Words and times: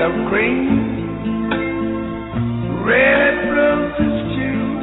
of 0.00 0.12
green, 0.30 0.68
red 2.86 3.34
roses 3.50 4.14
too. 4.36 4.78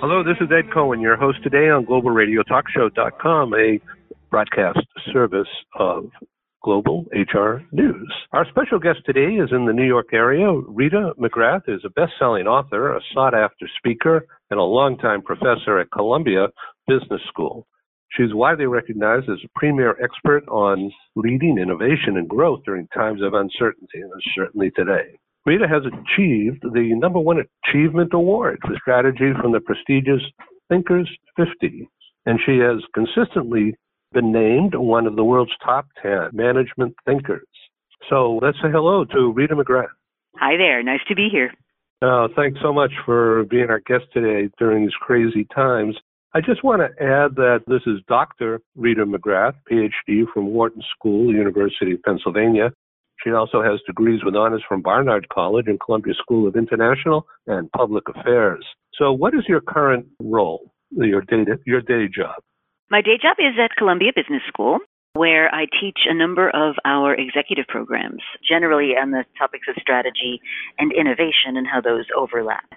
Hello, 0.00 0.22
this 0.22 0.36
is 0.42 0.48
Ed 0.52 0.70
Cohen, 0.72 1.00
your 1.00 1.16
host 1.16 1.42
today 1.42 1.70
on 1.70 1.86
GlobalRadioTalkShow.com, 1.86 3.54
a 3.54 3.80
broadcast 4.30 4.80
service 5.10 5.48
of 5.78 6.10
Global 6.62 7.06
HR 7.12 7.62
News. 7.72 8.12
Our 8.32 8.44
special 8.50 8.78
guest 8.78 8.98
today 9.06 9.36
is 9.36 9.48
in 9.50 9.64
the 9.64 9.72
New 9.72 9.86
York 9.86 10.08
area. 10.12 10.52
Rita 10.52 11.12
McGrath 11.18 11.68
is 11.68 11.80
a 11.86 11.90
best-selling 11.90 12.46
author, 12.46 12.94
a 12.94 13.00
sought-after 13.14 13.66
speaker, 13.78 14.26
and 14.50 14.60
a 14.60 14.62
longtime 14.62 15.22
professor 15.22 15.78
at 15.78 15.90
Columbia 15.90 16.48
Business 16.86 17.22
School. 17.28 17.66
She's 18.16 18.34
widely 18.34 18.66
recognized 18.66 19.28
as 19.28 19.38
a 19.44 19.58
premier 19.58 19.96
expert 20.02 20.46
on 20.48 20.90
leading 21.14 21.58
innovation 21.58 22.16
and 22.16 22.28
growth 22.28 22.60
during 22.64 22.88
times 22.88 23.22
of 23.22 23.34
uncertainty, 23.34 24.00
and 24.00 24.10
certainly 24.34 24.70
today. 24.70 25.18
Rita 25.46 25.66
has 25.68 25.82
achieved 25.86 26.62
the 26.62 26.94
number 26.94 27.18
one 27.18 27.38
achievement 27.64 28.12
award 28.12 28.58
for 28.66 28.74
strategy 28.80 29.32
from 29.40 29.52
the 29.52 29.60
prestigious 29.60 30.22
Thinkers 30.68 31.08
50, 31.36 31.88
and 32.26 32.38
she 32.44 32.58
has 32.58 32.82
consistently 32.94 33.74
been 34.12 34.32
named 34.32 34.74
one 34.74 35.06
of 35.06 35.16
the 35.16 35.24
world's 35.24 35.52
top 35.64 35.86
10 36.02 36.30
management 36.32 36.94
thinkers. 37.06 37.46
So 38.08 38.38
let's 38.42 38.58
say 38.62 38.70
hello 38.70 39.04
to 39.06 39.32
Rita 39.32 39.54
McGrath. 39.54 39.88
Hi 40.36 40.56
there. 40.56 40.82
Nice 40.82 41.00
to 41.08 41.14
be 41.14 41.28
here. 41.30 41.52
Uh, 42.00 42.28
thanks 42.36 42.60
so 42.62 42.72
much 42.72 42.92
for 43.04 43.44
being 43.44 43.70
our 43.70 43.80
guest 43.80 44.04
today 44.12 44.50
during 44.58 44.84
these 44.84 44.94
crazy 45.00 45.46
times. 45.54 45.96
I 46.34 46.40
just 46.42 46.62
want 46.62 46.82
to 46.82 47.02
add 47.02 47.36
that 47.36 47.60
this 47.66 47.80
is 47.86 48.00
Dr. 48.06 48.60
Rita 48.76 49.06
McGrath, 49.06 49.54
PhD 49.70 50.24
from 50.32 50.48
Wharton 50.48 50.82
School, 50.94 51.32
University 51.32 51.92
of 51.92 52.02
Pennsylvania. 52.02 52.70
She 53.24 53.30
also 53.30 53.62
has 53.62 53.80
degrees 53.86 54.20
with 54.22 54.36
honors 54.36 54.62
from 54.68 54.82
Barnard 54.82 55.28
College 55.30 55.64
and 55.68 55.80
Columbia 55.80 56.12
School 56.20 56.46
of 56.46 56.54
International 56.54 57.26
and 57.46 57.72
Public 57.72 58.04
Affairs. 58.14 58.64
So, 58.94 59.10
what 59.10 59.34
is 59.34 59.44
your 59.48 59.62
current 59.62 60.06
role, 60.20 60.70
your 60.90 61.22
day, 61.22 61.44
your 61.64 61.80
day 61.80 62.08
job? 62.14 62.36
My 62.90 63.00
day 63.00 63.18
job 63.20 63.36
is 63.38 63.58
at 63.58 63.74
Columbia 63.76 64.12
Business 64.14 64.42
School, 64.48 64.78
where 65.14 65.52
I 65.52 65.64
teach 65.80 66.00
a 66.08 66.14
number 66.14 66.50
of 66.50 66.76
our 66.84 67.14
executive 67.14 67.66
programs, 67.68 68.22
generally 68.46 68.92
on 69.00 69.12
the 69.12 69.24
topics 69.38 69.66
of 69.68 69.76
strategy 69.80 70.40
and 70.78 70.92
innovation 70.92 71.56
and 71.56 71.66
how 71.66 71.80
those 71.80 72.04
overlap. 72.14 72.68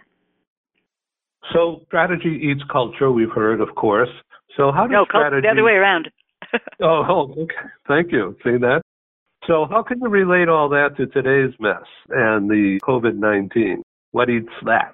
So, 1.53 1.81
strategy 1.87 2.39
eats 2.43 2.61
culture, 2.71 3.11
we've 3.11 3.31
heard, 3.33 3.61
of 3.61 3.75
course. 3.75 4.09
So, 4.57 4.71
how 4.71 4.83
does 4.83 4.91
no, 4.91 5.05
strategy. 5.05 5.47
No, 5.47 5.53
the 5.53 5.59
other 5.59 5.63
way 5.63 5.73
around. 5.73 6.09
oh, 6.81 7.03
oh, 7.07 7.35
okay. 7.43 7.69
Thank 7.87 8.11
you. 8.11 8.35
See 8.43 8.57
that? 8.57 8.81
So, 9.47 9.65
how 9.69 9.83
can 9.83 9.99
you 9.99 10.07
relate 10.07 10.49
all 10.49 10.69
that 10.69 10.97
to 10.97 11.07
today's 11.07 11.53
mess 11.59 11.87
and 12.09 12.49
the 12.49 12.79
COVID 12.83 13.15
19? 13.15 13.81
What 14.11 14.29
eats 14.29 14.53
that? 14.65 14.93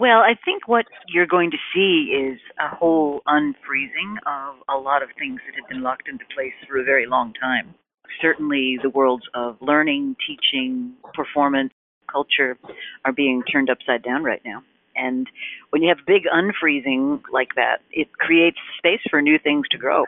Well, 0.00 0.18
I 0.18 0.34
think 0.44 0.68
what 0.68 0.86
you're 1.08 1.26
going 1.26 1.50
to 1.50 1.56
see 1.74 2.12
is 2.12 2.38
a 2.60 2.74
whole 2.74 3.20
unfreezing 3.26 4.16
of 4.26 4.56
a 4.68 4.78
lot 4.78 5.02
of 5.02 5.08
things 5.18 5.40
that 5.46 5.60
have 5.60 5.68
been 5.68 5.82
locked 5.82 6.08
into 6.08 6.24
place 6.34 6.52
for 6.68 6.78
a 6.78 6.84
very 6.84 7.06
long 7.06 7.32
time. 7.34 7.74
Certainly, 8.22 8.78
the 8.82 8.90
worlds 8.90 9.24
of 9.34 9.56
learning, 9.60 10.16
teaching, 10.26 10.94
performance, 11.14 11.72
culture 12.10 12.56
are 13.04 13.12
being 13.12 13.42
turned 13.42 13.70
upside 13.70 14.02
down 14.02 14.22
right 14.22 14.40
now. 14.44 14.62
And 14.98 15.28
when 15.70 15.82
you 15.82 15.88
have 15.88 16.04
big 16.06 16.24
unfreezing 16.24 17.22
like 17.32 17.54
that, 17.54 17.78
it 17.92 18.12
creates 18.18 18.58
space 18.76 19.00
for 19.08 19.22
new 19.22 19.38
things 19.38 19.66
to 19.70 19.78
grow. 19.78 20.04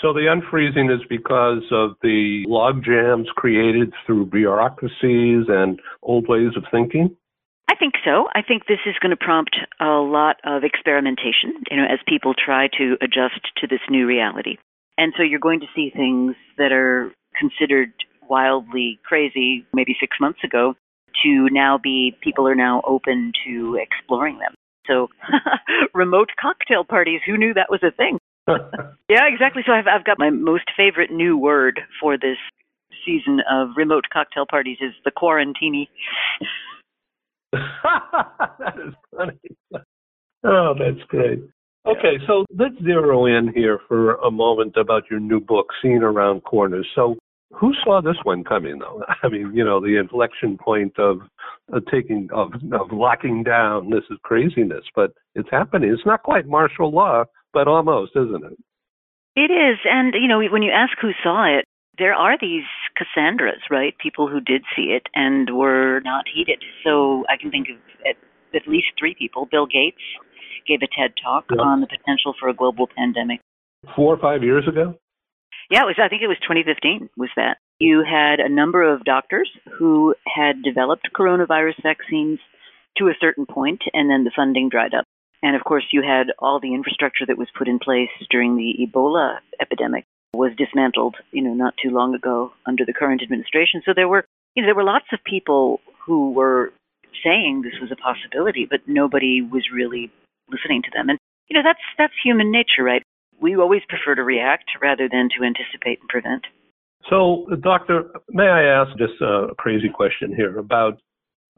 So 0.00 0.12
the 0.12 0.26
unfreezing 0.26 0.92
is 0.92 1.00
because 1.08 1.62
of 1.70 1.96
the 2.02 2.44
log 2.48 2.82
jams 2.82 3.28
created 3.36 3.92
through 4.04 4.26
bureaucracies 4.26 5.44
and 5.48 5.78
old 6.02 6.26
ways 6.28 6.56
of 6.56 6.64
thinking? 6.70 7.14
I 7.68 7.74
think 7.76 7.94
so. 8.04 8.26
I 8.34 8.42
think 8.42 8.66
this 8.66 8.80
is 8.84 8.96
going 9.00 9.10
to 9.10 9.16
prompt 9.16 9.56
a 9.80 10.00
lot 10.02 10.36
of 10.44 10.64
experimentation, 10.64 11.54
you 11.70 11.76
know, 11.76 11.84
as 11.84 12.00
people 12.08 12.34
try 12.34 12.68
to 12.78 12.96
adjust 13.00 13.40
to 13.58 13.66
this 13.66 13.80
new 13.88 14.06
reality. 14.06 14.56
And 14.98 15.12
so 15.16 15.22
you're 15.22 15.40
going 15.40 15.60
to 15.60 15.66
see 15.74 15.90
things 15.94 16.34
that 16.58 16.72
are 16.72 17.12
considered 17.38 17.92
wildly 18.28 18.98
crazy 19.04 19.64
maybe 19.72 19.96
6 20.00 20.16
months 20.20 20.40
ago 20.44 20.74
to 21.24 21.48
now 21.50 21.78
be 21.78 22.16
people 22.22 22.46
are 22.46 22.54
now 22.54 22.82
open 22.86 23.32
to 23.46 23.78
exploring 23.80 24.38
them. 24.38 24.54
So 24.86 25.08
remote 25.94 26.30
cocktail 26.40 26.84
parties, 26.84 27.20
who 27.26 27.36
knew 27.36 27.54
that 27.54 27.70
was 27.70 27.82
a 27.82 27.92
thing? 27.92 28.18
yeah, 29.08 29.26
exactly. 29.32 29.62
So 29.66 29.72
I've 29.72 29.86
I've 29.86 30.04
got 30.04 30.18
my 30.18 30.30
most 30.30 30.64
favorite 30.76 31.10
new 31.10 31.36
word 31.36 31.80
for 32.00 32.16
this 32.16 32.38
season 33.06 33.40
of 33.50 33.70
remote 33.76 34.04
cocktail 34.12 34.46
parties 34.48 34.78
is 34.80 34.92
the 35.04 35.10
quarantini. 35.10 35.88
that 37.52 38.74
is 38.86 38.94
funny. 39.16 39.84
Oh, 40.44 40.74
that's 40.78 41.06
great. 41.08 41.40
Okay, 41.84 42.18
so 42.26 42.44
let's 42.56 42.80
zero 42.84 43.26
in 43.26 43.52
here 43.54 43.80
for 43.88 44.14
a 44.16 44.30
moment 44.30 44.76
about 44.76 45.02
your 45.10 45.18
new 45.18 45.40
book, 45.40 45.66
Seeing 45.80 46.02
Around 46.02 46.44
Corners. 46.44 46.86
So, 46.94 47.16
who 47.52 47.72
saw 47.84 48.00
this 48.00 48.16
one 48.24 48.44
coming, 48.44 48.78
though? 48.78 49.02
I 49.22 49.28
mean, 49.28 49.52
you 49.54 49.64
know, 49.64 49.80
the 49.80 49.98
inflection 49.98 50.58
point 50.58 50.98
of 50.98 51.20
uh, 51.72 51.80
taking 51.90 52.28
of 52.32 52.52
of 52.72 52.92
locking 52.92 53.42
down. 53.42 53.90
This 53.90 54.04
is 54.10 54.18
craziness, 54.22 54.84
but 54.94 55.12
it's 55.34 55.48
happening. 55.50 55.90
It's 55.90 56.06
not 56.06 56.22
quite 56.22 56.46
martial 56.46 56.90
law, 56.90 57.24
but 57.52 57.68
almost, 57.68 58.12
isn't 58.16 58.44
it? 58.44 58.58
It 59.34 59.50
is, 59.50 59.78
and 59.84 60.14
you 60.14 60.28
know, 60.28 60.42
when 60.50 60.62
you 60.62 60.72
ask 60.72 60.92
who 61.00 61.12
saw 61.22 61.44
it, 61.46 61.64
there 61.98 62.14
are 62.14 62.36
these 62.38 62.64
Cassandras, 62.96 63.62
right? 63.70 63.94
People 63.98 64.28
who 64.28 64.40
did 64.40 64.62
see 64.76 64.96
it 64.96 65.06
and 65.14 65.56
were 65.56 66.00
not 66.00 66.24
heeded. 66.32 66.62
So 66.84 67.24
I 67.28 67.36
can 67.40 67.50
think 67.50 67.68
of 67.68 67.76
at, 68.06 68.16
at 68.54 68.68
least 68.68 68.88
three 68.98 69.14
people. 69.18 69.46
Bill 69.50 69.66
Gates 69.66 70.02
gave 70.66 70.80
a 70.82 70.86
TED 70.86 71.14
talk 71.22 71.44
yeah. 71.50 71.62
on 71.62 71.80
the 71.80 71.86
potential 71.86 72.34
for 72.38 72.48
a 72.48 72.54
global 72.54 72.88
pandemic. 72.96 73.40
Four 73.96 74.14
or 74.14 74.18
five 74.18 74.42
years 74.42 74.66
ago? 74.68 74.94
Yeah, 75.72 75.84
it 75.84 75.86
was. 75.86 75.96
I 75.96 76.08
think 76.08 76.20
it 76.20 76.28
was 76.28 76.36
2015. 76.42 77.08
Was 77.16 77.30
that 77.36 77.56
you 77.78 78.04
had 78.04 78.40
a 78.40 78.48
number 78.52 78.82
of 78.82 79.04
doctors 79.04 79.48
who 79.78 80.14
had 80.28 80.62
developed 80.62 81.08
coronavirus 81.16 81.82
vaccines 81.82 82.40
to 82.98 83.08
a 83.08 83.16
certain 83.18 83.46
point, 83.46 83.80
and 83.94 84.10
then 84.10 84.24
the 84.24 84.36
funding 84.36 84.68
dried 84.68 84.92
up. 84.92 85.06
And 85.42 85.56
of 85.56 85.64
course, 85.64 85.84
you 85.90 86.02
had 86.02 86.26
all 86.38 86.60
the 86.60 86.74
infrastructure 86.74 87.24
that 87.26 87.38
was 87.38 87.48
put 87.56 87.68
in 87.68 87.78
place 87.78 88.10
during 88.30 88.56
the 88.56 88.86
Ebola 88.86 89.38
epidemic 89.62 90.04
was 90.34 90.52
dismantled, 90.58 91.16
you 91.30 91.42
know, 91.42 91.54
not 91.54 91.72
too 91.82 91.88
long 91.88 92.14
ago 92.14 92.52
under 92.66 92.84
the 92.84 92.92
current 92.92 93.22
administration. 93.22 93.80
So 93.86 93.92
there 93.96 94.08
were, 94.08 94.26
you 94.54 94.62
know, 94.62 94.66
there 94.66 94.74
were 94.74 94.84
lots 94.84 95.06
of 95.10 95.24
people 95.24 95.80
who 96.04 96.32
were 96.32 96.70
saying 97.24 97.62
this 97.62 97.80
was 97.80 97.90
a 97.90 97.96
possibility, 97.96 98.66
but 98.68 98.80
nobody 98.86 99.40
was 99.40 99.72
really 99.72 100.10
listening 100.50 100.82
to 100.82 100.90
them. 100.92 101.08
And 101.08 101.18
you 101.48 101.56
know, 101.56 101.64
that's 101.64 101.80
that's 101.96 102.12
human 102.22 102.52
nature, 102.52 102.84
right? 102.84 103.02
We 103.42 103.56
always 103.56 103.82
prefer 103.88 104.14
to 104.14 104.22
react 104.22 104.70
rather 104.80 105.08
than 105.10 105.28
to 105.36 105.44
anticipate 105.44 106.00
and 106.00 106.08
prevent. 106.08 106.44
So, 107.10 107.46
doctor, 107.60 108.04
may 108.30 108.46
I 108.46 108.62
ask 108.62 108.96
just 108.96 109.20
a 109.20 109.48
crazy 109.58 109.90
question 109.92 110.34
here 110.34 110.56
about 110.58 110.94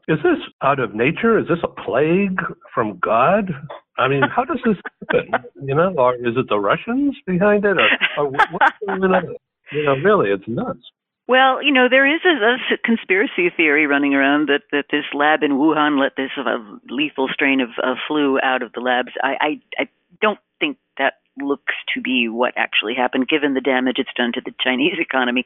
is 0.07 0.17
this 0.23 0.37
out 0.61 0.79
of 0.79 0.93
nature? 0.93 1.39
Is 1.39 1.47
this 1.47 1.57
a 1.63 1.81
plague 1.81 2.39
from 2.73 2.99
God? 2.99 3.51
I 3.97 4.07
mean, 4.07 4.21
how 4.35 4.43
does 4.43 4.59
this 4.65 4.77
happen? 5.09 5.49
You 5.63 5.75
know, 5.75 5.93
or 5.97 6.15
is 6.15 6.35
it 6.35 6.47
the 6.49 6.59
Russians 6.59 7.15
behind 7.25 7.65
it, 7.65 7.77
or, 7.77 7.89
or 8.17 8.29
what's 8.29 8.77
going 8.85 9.03
on? 9.03 9.35
You 9.71 9.85
know, 9.85 9.95
really, 9.95 10.29
it's 10.29 10.43
nuts. 10.47 10.91
Well, 11.27 11.63
you 11.63 11.73
know, 11.73 11.87
there 11.89 12.05
is 12.05 12.21
a, 12.23 12.73
a 12.73 12.77
conspiracy 12.83 13.49
theory 13.55 13.87
running 13.87 14.13
around 14.13 14.47
that, 14.49 14.61
that 14.71 14.85
this 14.91 15.05
lab 15.13 15.41
in 15.41 15.53
Wuhan 15.53 15.99
let 15.99 16.15
this 16.15 16.29
uh, 16.37 16.57
lethal 16.87 17.27
strain 17.33 17.61
of 17.61 17.69
uh, 17.81 17.95
flu 18.07 18.39
out 18.43 18.61
of 18.61 18.73
the 18.73 18.81
labs. 18.81 19.09
I, 19.23 19.33
I, 19.41 19.61
I 19.79 19.89
don't 20.21 20.39
think 20.59 20.77
that 20.99 21.13
looks 21.41 21.73
to 21.93 22.01
be 22.01 22.27
what 22.29 22.53
actually 22.55 22.93
happened, 22.95 23.27
given 23.27 23.53
the 23.53 23.61
damage 23.61 23.95
it's 23.97 24.13
done 24.15 24.31
to 24.33 24.41
the 24.43 24.53
Chinese 24.63 24.95
economy. 24.99 25.45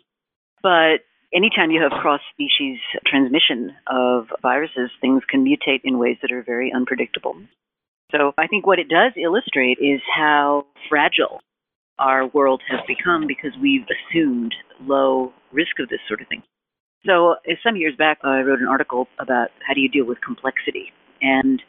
But 0.62 1.06
anytime 1.34 1.72
you 1.72 1.82
have 1.82 1.92
cross 1.92 2.22
species 2.34 2.80
transmission 3.06 3.76
of 3.88 4.28
viruses, 4.42 4.92
things 5.02 5.24
can 5.30 5.46
mutate 5.46 5.82
in 5.84 5.98
ways 5.98 6.18
that 6.22 6.32
are 6.32 6.44
very 6.44 6.72
unpredictable. 6.74 7.36
So 8.12 8.34
I 8.38 8.48
think 8.48 8.66
what 8.66 8.80
it 8.80 8.90
does 8.90 9.14
illustrate 9.16 9.78
is 9.80 10.02
how 10.16 10.66
fragile 10.90 11.42
our 12.00 12.26
world 12.28 12.62
has 12.70 12.80
become 12.88 13.28
because 13.28 13.52
we've 13.62 13.86
assumed 13.86 14.56
low 14.82 15.34
risk 15.52 15.80
of 15.80 15.90
this 15.90 16.00
sort 16.08 16.22
of 16.22 16.28
thing. 16.28 16.42
So 17.06 17.32
uh, 17.32 17.56
some 17.64 17.76
years 17.76 17.96
back, 17.98 18.20
I 18.24 18.40
wrote 18.42 18.60
an 18.60 18.68
article 18.68 19.08
about 19.20 19.50
how 19.68 19.74
do 19.74 19.82
you 19.82 19.90
deal 19.90 20.06
with 20.06 20.20
complexity. 20.22 20.92
And 21.22 21.62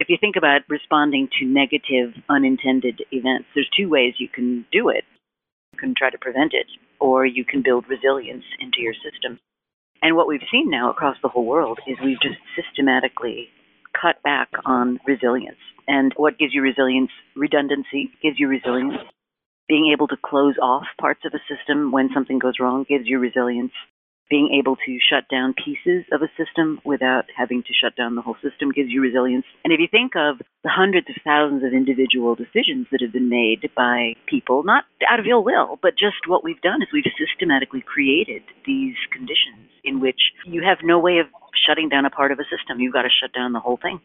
if 0.00 0.08
you 0.08 0.16
think 0.20 0.36
about 0.36 0.62
responding 0.68 1.28
to 1.38 1.46
negative 1.46 2.14
unintended 2.28 3.02
events, 3.12 3.46
there's 3.54 3.70
two 3.76 3.88
ways 3.88 4.14
you 4.18 4.28
can 4.28 4.66
do 4.72 4.88
it. 4.88 5.04
You 5.72 5.78
can 5.78 5.94
try 5.96 6.10
to 6.10 6.18
prevent 6.18 6.52
it, 6.52 6.66
or 7.00 7.24
you 7.24 7.44
can 7.44 7.62
build 7.62 7.86
resilience 7.88 8.44
into 8.60 8.80
your 8.80 8.94
system. 8.94 9.38
And 10.02 10.16
what 10.16 10.28
we've 10.28 10.40
seen 10.50 10.70
now 10.70 10.90
across 10.90 11.16
the 11.22 11.28
whole 11.28 11.46
world 11.46 11.78
is 11.86 11.96
we've 12.04 12.20
just 12.20 12.38
systematically 12.56 13.48
cut 14.00 14.22
back 14.22 14.48
on 14.66 15.00
resilience. 15.06 15.58
And 15.86 16.12
what 16.16 16.38
gives 16.38 16.52
you 16.52 16.62
resilience? 16.62 17.10
Redundancy 17.36 18.10
gives 18.22 18.38
you 18.38 18.48
resilience. 18.48 18.94
Being 19.68 19.90
able 19.94 20.08
to 20.08 20.16
close 20.22 20.56
off 20.60 20.84
parts 21.00 21.20
of 21.24 21.32
a 21.34 21.54
system 21.54 21.92
when 21.92 22.10
something 22.12 22.38
goes 22.38 22.54
wrong 22.60 22.84
gives 22.88 23.06
you 23.06 23.18
resilience. 23.18 23.72
Being 24.30 24.56
able 24.58 24.76
to 24.76 24.98
shut 24.98 25.28
down 25.30 25.54
pieces 25.54 26.04
of 26.12 26.22
a 26.22 26.30
system 26.36 26.80
without 26.84 27.24
having 27.36 27.62
to 27.62 27.72
shut 27.74 27.94
down 27.96 28.14
the 28.14 28.22
whole 28.22 28.36
system 28.42 28.72
gives 28.72 28.88
you 28.88 29.00
resilience. 29.00 29.44
And 29.64 29.72
if 29.72 29.80
you 29.80 29.88
think 29.90 30.16
of 30.16 30.38
the 30.62 30.72
hundreds 30.72 31.08
of 31.10 31.16
thousands 31.24 31.62
of 31.62 31.72
individual 31.72 32.34
decisions 32.34 32.86
that 32.90 33.02
have 33.02 33.12
been 33.12 33.28
made 33.28 33.68
by 33.76 34.14
people, 34.26 34.64
not 34.64 34.84
out 35.10 35.20
of 35.20 35.26
ill 35.28 35.44
will, 35.44 35.78
but 35.82 35.98
just 35.98 36.26
what 36.26 36.42
we've 36.42 36.60
done 36.62 36.82
is 36.82 36.88
we've 36.92 37.04
systematically 37.20 37.84
created 37.84 38.42
these 38.66 38.96
conditions 39.12 39.68
in 39.84 40.00
which 40.00 40.32
you 40.46 40.62
have 40.64 40.78
no 40.82 40.98
way 40.98 41.18
of 41.18 41.26
shutting 41.66 41.88
down 41.88 42.04
a 42.04 42.10
part 42.10 42.32
of 42.32 42.38
a 42.38 42.48
system. 42.48 42.80
You've 42.80 42.94
got 42.94 43.02
to 43.02 43.12
shut 43.12 43.32
down 43.32 43.52
the 43.52 43.60
whole 43.60 43.78
thing. 43.80 44.00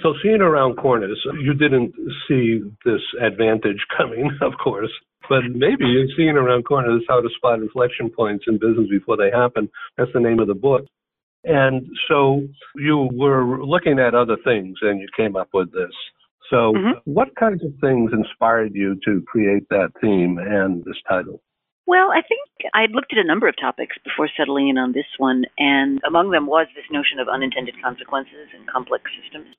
So, 0.00 0.14
seeing 0.22 0.40
around 0.40 0.76
corners, 0.76 1.20
you 1.40 1.54
didn't 1.54 1.94
see 2.26 2.60
this 2.84 3.02
advantage 3.20 3.86
coming, 3.96 4.30
of 4.40 4.52
course, 4.62 4.90
but 5.32 5.44
maybe 5.54 5.86
you're 5.86 6.12
seeing 6.14 6.36
around 6.36 6.64
corners 6.64 7.02
how 7.08 7.22
to 7.22 7.28
spot 7.36 7.60
inflection 7.60 8.10
points 8.10 8.44
in 8.46 8.58
business 8.58 8.86
before 8.90 9.16
they 9.16 9.30
happen. 9.30 9.70
That's 9.96 10.12
the 10.12 10.20
name 10.20 10.40
of 10.40 10.46
the 10.46 10.54
book. 10.54 10.84
And 11.42 11.86
so 12.06 12.46
you 12.76 13.08
were 13.14 13.64
looking 13.64 13.98
at 13.98 14.14
other 14.14 14.36
things 14.44 14.76
and 14.82 15.00
you 15.00 15.08
came 15.16 15.34
up 15.34 15.48
with 15.54 15.72
this. 15.72 15.94
So, 16.50 16.74
Mhm. 16.74 17.00
what 17.04 17.34
kinds 17.36 17.64
of 17.64 17.72
things 17.80 18.12
inspired 18.12 18.74
you 18.74 18.96
to 19.06 19.22
create 19.22 19.66
that 19.70 19.92
theme 20.02 20.36
and 20.36 20.84
this 20.84 21.00
title? 21.08 21.40
Well, 21.86 22.12
I 22.12 22.20
think 22.20 22.42
I 22.74 22.82
had 22.82 22.90
looked 22.90 23.12
at 23.14 23.18
a 23.18 23.24
number 23.24 23.48
of 23.48 23.56
topics 23.56 23.96
before 24.04 24.28
settling 24.36 24.68
in 24.68 24.76
on 24.76 24.92
this 24.92 25.10
one, 25.16 25.46
and 25.58 25.98
among 26.04 26.30
them 26.30 26.46
was 26.46 26.66
this 26.76 26.90
notion 26.90 27.18
of 27.20 27.28
unintended 27.28 27.80
consequences 27.82 28.48
in 28.52 28.66
complex 28.66 29.10
systems. 29.22 29.56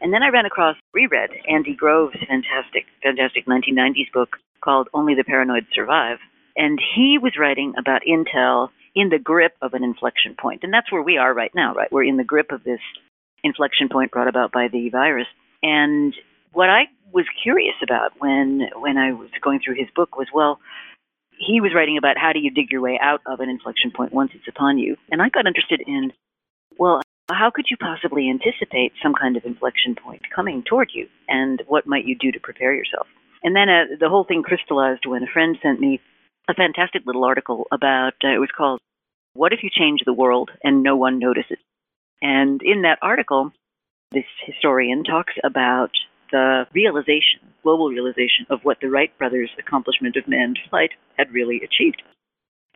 And 0.00 0.12
then 0.12 0.22
I 0.22 0.28
ran 0.28 0.46
across, 0.46 0.76
reread 0.94 1.30
Andy 1.48 1.74
Grove's 1.74 2.16
fantastic, 2.26 2.86
fantastic 3.02 3.46
1990s 3.46 4.12
book 4.12 4.36
called 4.62 4.88
Only 4.94 5.14
the 5.14 5.24
Paranoid 5.24 5.66
Survive. 5.74 6.18
And 6.56 6.78
he 6.94 7.18
was 7.20 7.32
writing 7.38 7.74
about 7.78 8.02
Intel 8.08 8.68
in 8.94 9.08
the 9.08 9.18
grip 9.18 9.52
of 9.62 9.74
an 9.74 9.84
inflection 9.84 10.34
point. 10.40 10.60
And 10.62 10.72
that's 10.72 10.90
where 10.90 11.02
we 11.02 11.16
are 11.16 11.32
right 11.32 11.52
now, 11.54 11.74
right? 11.74 11.90
We're 11.92 12.04
in 12.04 12.16
the 12.16 12.24
grip 12.24 12.50
of 12.50 12.64
this 12.64 12.80
inflection 13.44 13.88
point 13.88 14.10
brought 14.10 14.28
about 14.28 14.52
by 14.52 14.68
the 14.68 14.88
virus. 14.90 15.26
And 15.62 16.14
what 16.52 16.68
I 16.68 16.84
was 17.12 17.26
curious 17.42 17.74
about 17.82 18.12
when 18.18 18.68
when 18.76 18.96
I 18.96 19.12
was 19.12 19.30
going 19.42 19.60
through 19.64 19.76
his 19.76 19.88
book 19.94 20.16
was, 20.16 20.28
well, 20.32 20.60
he 21.38 21.60
was 21.60 21.72
writing 21.74 21.96
about 21.96 22.18
how 22.18 22.32
do 22.32 22.38
you 22.38 22.50
dig 22.50 22.70
your 22.70 22.80
way 22.80 22.98
out 23.00 23.20
of 23.26 23.40
an 23.40 23.48
inflection 23.48 23.90
point 23.90 24.12
once 24.12 24.30
it's 24.34 24.48
upon 24.48 24.78
you. 24.78 24.96
And 25.10 25.22
I 25.22 25.28
got 25.28 25.46
interested 25.46 25.82
in, 25.86 26.12
well, 26.78 27.00
how 27.32 27.50
could 27.54 27.66
you 27.70 27.76
possibly 27.76 28.30
anticipate 28.30 28.92
some 29.02 29.14
kind 29.14 29.36
of 29.36 29.44
inflection 29.44 29.94
point 29.94 30.22
coming 30.34 30.62
toward 30.62 30.90
you, 30.94 31.08
and 31.28 31.62
what 31.66 31.86
might 31.86 32.04
you 32.04 32.16
do 32.18 32.32
to 32.32 32.40
prepare 32.40 32.74
yourself? 32.74 33.06
And 33.42 33.56
then 33.56 33.68
uh, 33.68 33.96
the 33.98 34.08
whole 34.08 34.24
thing 34.24 34.42
crystallized 34.42 35.06
when 35.06 35.22
a 35.22 35.32
friend 35.32 35.56
sent 35.62 35.80
me 35.80 36.00
a 36.48 36.54
fantastic 36.54 37.02
little 37.06 37.24
article 37.24 37.66
about 37.72 38.14
uh, 38.24 38.34
it 38.34 38.40
was 38.40 38.50
called 38.56 38.80
"What 39.34 39.52
if 39.52 39.62
you 39.62 39.70
change 39.70 40.00
the 40.04 40.12
world 40.12 40.50
and 40.62 40.82
no 40.82 40.96
one 40.96 41.18
notices?" 41.18 41.58
And 42.22 42.60
in 42.62 42.82
that 42.82 42.98
article, 43.00 43.52
this 44.12 44.24
historian 44.44 45.04
talks 45.04 45.34
about 45.44 45.90
the 46.30 46.66
realization, 46.74 47.40
global 47.62 47.88
realization 47.88 48.46
of 48.50 48.60
what 48.62 48.78
the 48.80 48.88
Wright 48.88 49.16
brothers' 49.18 49.50
accomplishment 49.58 50.16
of 50.16 50.28
manned 50.28 50.58
flight 50.68 50.90
had 51.16 51.32
really 51.32 51.56
achieved. 51.56 52.02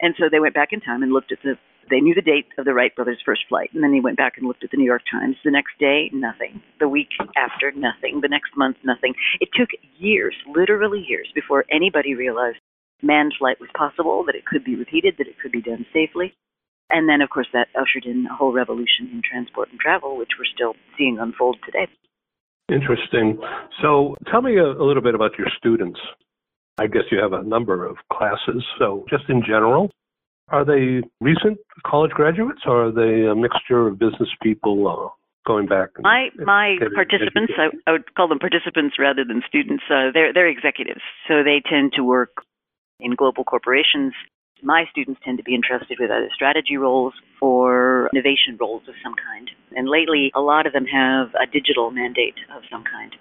And 0.00 0.14
so 0.18 0.24
they 0.30 0.40
went 0.40 0.54
back 0.54 0.72
in 0.72 0.80
time 0.80 1.02
and 1.02 1.12
looked 1.12 1.32
at 1.32 1.42
the 1.42 1.58
they 1.90 2.00
knew 2.00 2.14
the 2.14 2.22
date 2.22 2.46
of 2.58 2.64
the 2.64 2.74
Wright 2.74 2.94
brothers' 2.94 3.22
first 3.24 3.42
flight, 3.48 3.70
and 3.74 3.82
then 3.82 3.92
they 3.92 4.00
went 4.00 4.16
back 4.16 4.34
and 4.36 4.46
looked 4.46 4.64
at 4.64 4.70
the 4.70 4.76
New 4.76 4.84
York 4.84 5.02
Times. 5.10 5.36
The 5.44 5.50
next 5.50 5.78
day, 5.78 6.10
nothing. 6.12 6.62
The 6.80 6.88
week 6.88 7.08
after, 7.36 7.72
nothing. 7.72 8.20
The 8.20 8.28
next 8.28 8.56
month, 8.56 8.76
nothing. 8.84 9.14
It 9.40 9.50
took 9.54 9.70
years, 9.98 10.34
literally 10.46 11.04
years, 11.06 11.28
before 11.34 11.64
anybody 11.70 12.14
realized 12.14 12.58
manned 13.02 13.34
flight 13.38 13.60
was 13.60 13.70
possible, 13.76 14.24
that 14.26 14.34
it 14.34 14.46
could 14.46 14.64
be 14.64 14.76
repeated, 14.76 15.14
that 15.18 15.28
it 15.28 15.38
could 15.40 15.52
be 15.52 15.62
done 15.62 15.86
safely. 15.92 16.34
And 16.90 17.08
then, 17.08 17.20
of 17.22 17.30
course, 17.30 17.48
that 17.52 17.68
ushered 17.74 18.04
in 18.04 18.26
a 18.30 18.34
whole 18.34 18.52
revolution 18.52 19.10
in 19.12 19.22
transport 19.28 19.70
and 19.70 19.80
travel, 19.80 20.16
which 20.16 20.36
we're 20.38 20.44
still 20.54 20.74
seeing 20.96 21.18
unfold 21.18 21.58
today. 21.64 21.88
Interesting. 22.68 23.38
So, 23.82 24.16
tell 24.30 24.42
me 24.42 24.56
a, 24.56 24.64
a 24.64 24.84
little 24.84 25.02
bit 25.02 25.14
about 25.14 25.32
your 25.38 25.48
students. 25.58 26.00
I 26.78 26.86
guess 26.86 27.02
you 27.10 27.18
have 27.18 27.32
a 27.32 27.42
number 27.42 27.86
of 27.86 27.96
classes. 28.12 28.64
So, 28.78 29.04
just 29.08 29.24
in 29.28 29.42
general, 29.42 29.90
are 30.48 30.64
they 30.64 31.02
recent 31.20 31.58
college 31.86 32.10
graduates 32.12 32.60
or 32.66 32.86
are 32.88 32.92
they 32.92 33.26
a 33.26 33.34
mixture 33.34 33.86
of 33.86 33.98
business 33.98 34.28
people 34.42 34.86
uh, 34.88 35.08
going 35.46 35.66
back? 35.66 35.90
and- 35.96 36.02
My 36.02 36.28
my 36.44 36.76
getting 36.78 36.94
participants, 36.94 37.52
I. 37.58 37.68
I 37.86 37.92
would 37.92 38.14
call 38.14 38.28
them 38.28 38.38
participants 38.38 38.96
rather 38.98 39.24
than 39.24 39.42
students. 39.46 39.84
Uh, 39.90 40.10
they're 40.12 40.32
they're 40.32 40.48
executives, 40.48 41.00
so 41.28 41.42
they 41.42 41.62
tend 41.68 41.92
to 41.96 42.02
work 42.04 42.44
in 43.00 43.14
global 43.14 43.44
corporations. 43.44 44.12
My 44.62 44.84
students 44.90 45.20
tend 45.24 45.36
to 45.38 45.44
be 45.44 45.54
interested 45.54 45.98
with 46.00 46.10
either 46.10 46.28
strategy 46.34 46.76
roles 46.78 47.12
or 47.42 48.08
innovation 48.14 48.56
roles 48.58 48.82
of 48.88 48.94
some 49.02 49.14
kind. 49.14 49.50
And 49.76 49.88
lately, 49.88 50.30
a 50.34 50.40
lot 50.40 50.66
of 50.66 50.72
them 50.72 50.86
have 50.86 51.28
a 51.34 51.44
digital 51.50 51.90
mandate 51.90 52.36
of 52.56 52.62
some 52.70 52.84
kind. 52.84 53.12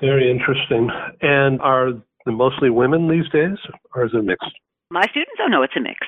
Very 0.00 0.30
interesting. 0.30 0.90
And 1.22 1.60
are 1.62 1.92
they 2.26 2.32
mostly 2.32 2.68
women 2.68 3.08
these 3.08 3.28
days 3.32 3.56
or 3.94 4.04
is 4.04 4.10
it 4.12 4.22
mixed? 4.24 4.52
My 4.90 5.06
students, 5.10 5.40
oh 5.40 5.48
no, 5.48 5.62
it's 5.62 5.76
a 5.76 5.80
mix. 5.80 5.98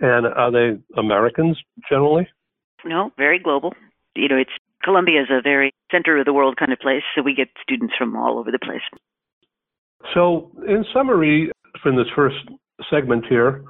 And 0.00 0.26
are 0.26 0.50
they 0.50 0.78
Americans 0.98 1.58
generally? 1.88 2.28
No, 2.84 3.10
very 3.16 3.38
global. 3.38 3.72
You 4.14 4.28
know, 4.28 4.36
it's 4.36 4.50
Columbia 4.82 5.22
is 5.22 5.28
a 5.30 5.40
very 5.40 5.72
center 5.90 6.18
of 6.18 6.26
the 6.26 6.32
world 6.32 6.56
kind 6.58 6.72
of 6.72 6.78
place, 6.78 7.02
so 7.14 7.22
we 7.22 7.34
get 7.34 7.48
students 7.62 7.94
from 7.96 8.14
all 8.16 8.38
over 8.38 8.50
the 8.50 8.58
place. 8.58 8.82
So, 10.12 10.50
in 10.68 10.84
summary, 10.92 11.50
from 11.82 11.96
this 11.96 12.06
first 12.14 12.36
segment 12.90 13.24
here, 13.26 13.64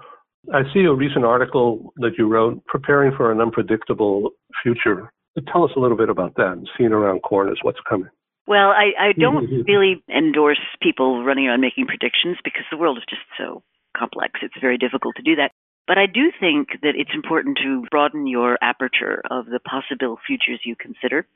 I 0.52 0.62
see 0.72 0.80
a 0.80 0.92
recent 0.92 1.24
article 1.24 1.92
that 1.98 2.18
you 2.18 2.26
wrote, 2.26 2.64
Preparing 2.66 3.12
for 3.16 3.30
an 3.30 3.40
Unpredictable 3.40 4.30
Future. 4.62 5.12
Tell 5.52 5.64
us 5.64 5.70
a 5.76 5.80
little 5.80 5.96
bit 5.96 6.08
about 6.08 6.34
that 6.36 6.52
and 6.52 6.68
seeing 6.76 6.92
around 6.92 7.20
corners, 7.20 7.60
what's 7.62 7.78
coming. 7.88 8.08
Well, 8.46 8.70
I, 8.70 8.92
I 8.98 9.12
don't 9.12 9.64
really 9.68 10.02
endorse 10.14 10.60
people 10.82 11.24
running 11.24 11.46
around 11.46 11.60
making 11.60 11.86
predictions 11.86 12.36
because 12.42 12.64
the 12.70 12.76
world 12.76 12.98
is 12.98 13.04
just 13.08 13.22
so 13.38 13.62
complex. 13.96 14.40
It's 14.42 14.54
very 14.60 14.78
difficult 14.78 15.16
to 15.16 15.22
do 15.22 15.36
that. 15.36 15.50
But 15.86 15.98
I 15.98 16.06
do 16.06 16.32
think 16.40 16.80
that 16.82 16.96
it's 16.96 17.14
important 17.14 17.58
to 17.62 17.84
broaden 17.90 18.26
your 18.26 18.58
aperture 18.62 19.22
of 19.30 19.46
the 19.46 19.60
possible 19.60 20.18
futures 20.26 20.60
you 20.64 20.76
consider. 20.76 21.26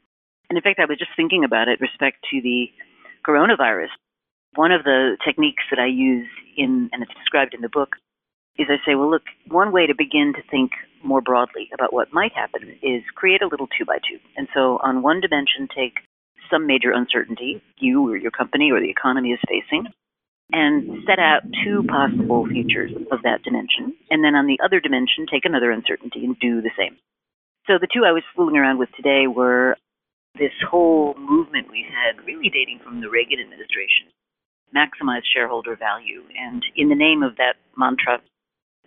And 0.48 0.56
in 0.56 0.62
fact, 0.62 0.80
I 0.80 0.86
was 0.86 0.98
just 0.98 1.10
thinking 1.16 1.44
about 1.44 1.68
it 1.68 1.80
respect 1.80 2.24
to 2.30 2.40
the 2.40 2.68
coronavirus. 3.26 3.92
One 4.54 4.72
of 4.72 4.84
the 4.84 5.18
techniques 5.24 5.64
that 5.70 5.78
I 5.78 5.86
use 5.86 6.28
in, 6.56 6.88
and 6.92 7.02
it's 7.02 7.12
described 7.14 7.52
in 7.52 7.60
the 7.60 7.68
book, 7.68 7.96
is 8.58 8.66
I 8.70 8.76
say, 8.86 8.94
well, 8.94 9.10
look, 9.10 9.22
one 9.48 9.70
way 9.70 9.86
to 9.86 9.94
begin 9.94 10.32
to 10.34 10.42
think 10.50 10.72
more 11.04 11.20
broadly 11.20 11.68
about 11.74 11.92
what 11.92 12.12
might 12.12 12.32
happen 12.32 12.74
is 12.82 13.02
create 13.14 13.42
a 13.42 13.46
little 13.46 13.68
two 13.78 13.84
by 13.84 13.98
two. 13.98 14.18
And 14.36 14.48
so 14.54 14.80
on 14.82 15.02
one 15.02 15.20
dimension, 15.20 15.68
take 15.68 16.00
some 16.50 16.66
major 16.66 16.90
uncertainty 16.90 17.62
you 17.76 18.08
or 18.08 18.16
your 18.16 18.30
company 18.30 18.72
or 18.72 18.80
the 18.80 18.90
economy 18.90 19.30
is 19.30 19.40
facing 19.46 19.86
and 20.50 21.04
set 21.06 21.18
out 21.18 21.42
two 21.64 21.84
possible 21.84 22.46
futures 22.46 22.92
of 23.12 23.22
that 23.22 23.42
dimension. 23.42 23.94
And 24.10 24.24
then 24.24 24.34
on 24.34 24.46
the 24.46 24.58
other 24.64 24.80
dimension, 24.80 25.26
take 25.30 25.44
another 25.44 25.70
uncertainty 25.70 26.24
and 26.24 26.38
do 26.40 26.62
the 26.62 26.70
same. 26.76 26.96
So 27.66 27.74
the 27.78 27.88
two 27.92 28.04
I 28.06 28.12
was 28.12 28.22
fooling 28.34 28.56
around 28.56 28.78
with 28.78 28.88
today 28.96 29.26
were 29.26 29.76
this 30.38 30.56
whole 30.70 31.14
movement 31.18 31.68
we've 31.70 31.90
had, 31.90 32.24
really 32.24 32.48
dating 32.48 32.80
from 32.82 33.00
the 33.00 33.10
Reagan 33.10 33.40
administration, 33.40 34.08
maximize 34.74 35.26
shareholder 35.34 35.76
value. 35.76 36.22
And 36.38 36.64
in 36.76 36.88
the 36.88 36.94
name 36.94 37.22
of 37.22 37.36
that 37.36 37.60
mantra, 37.76 38.20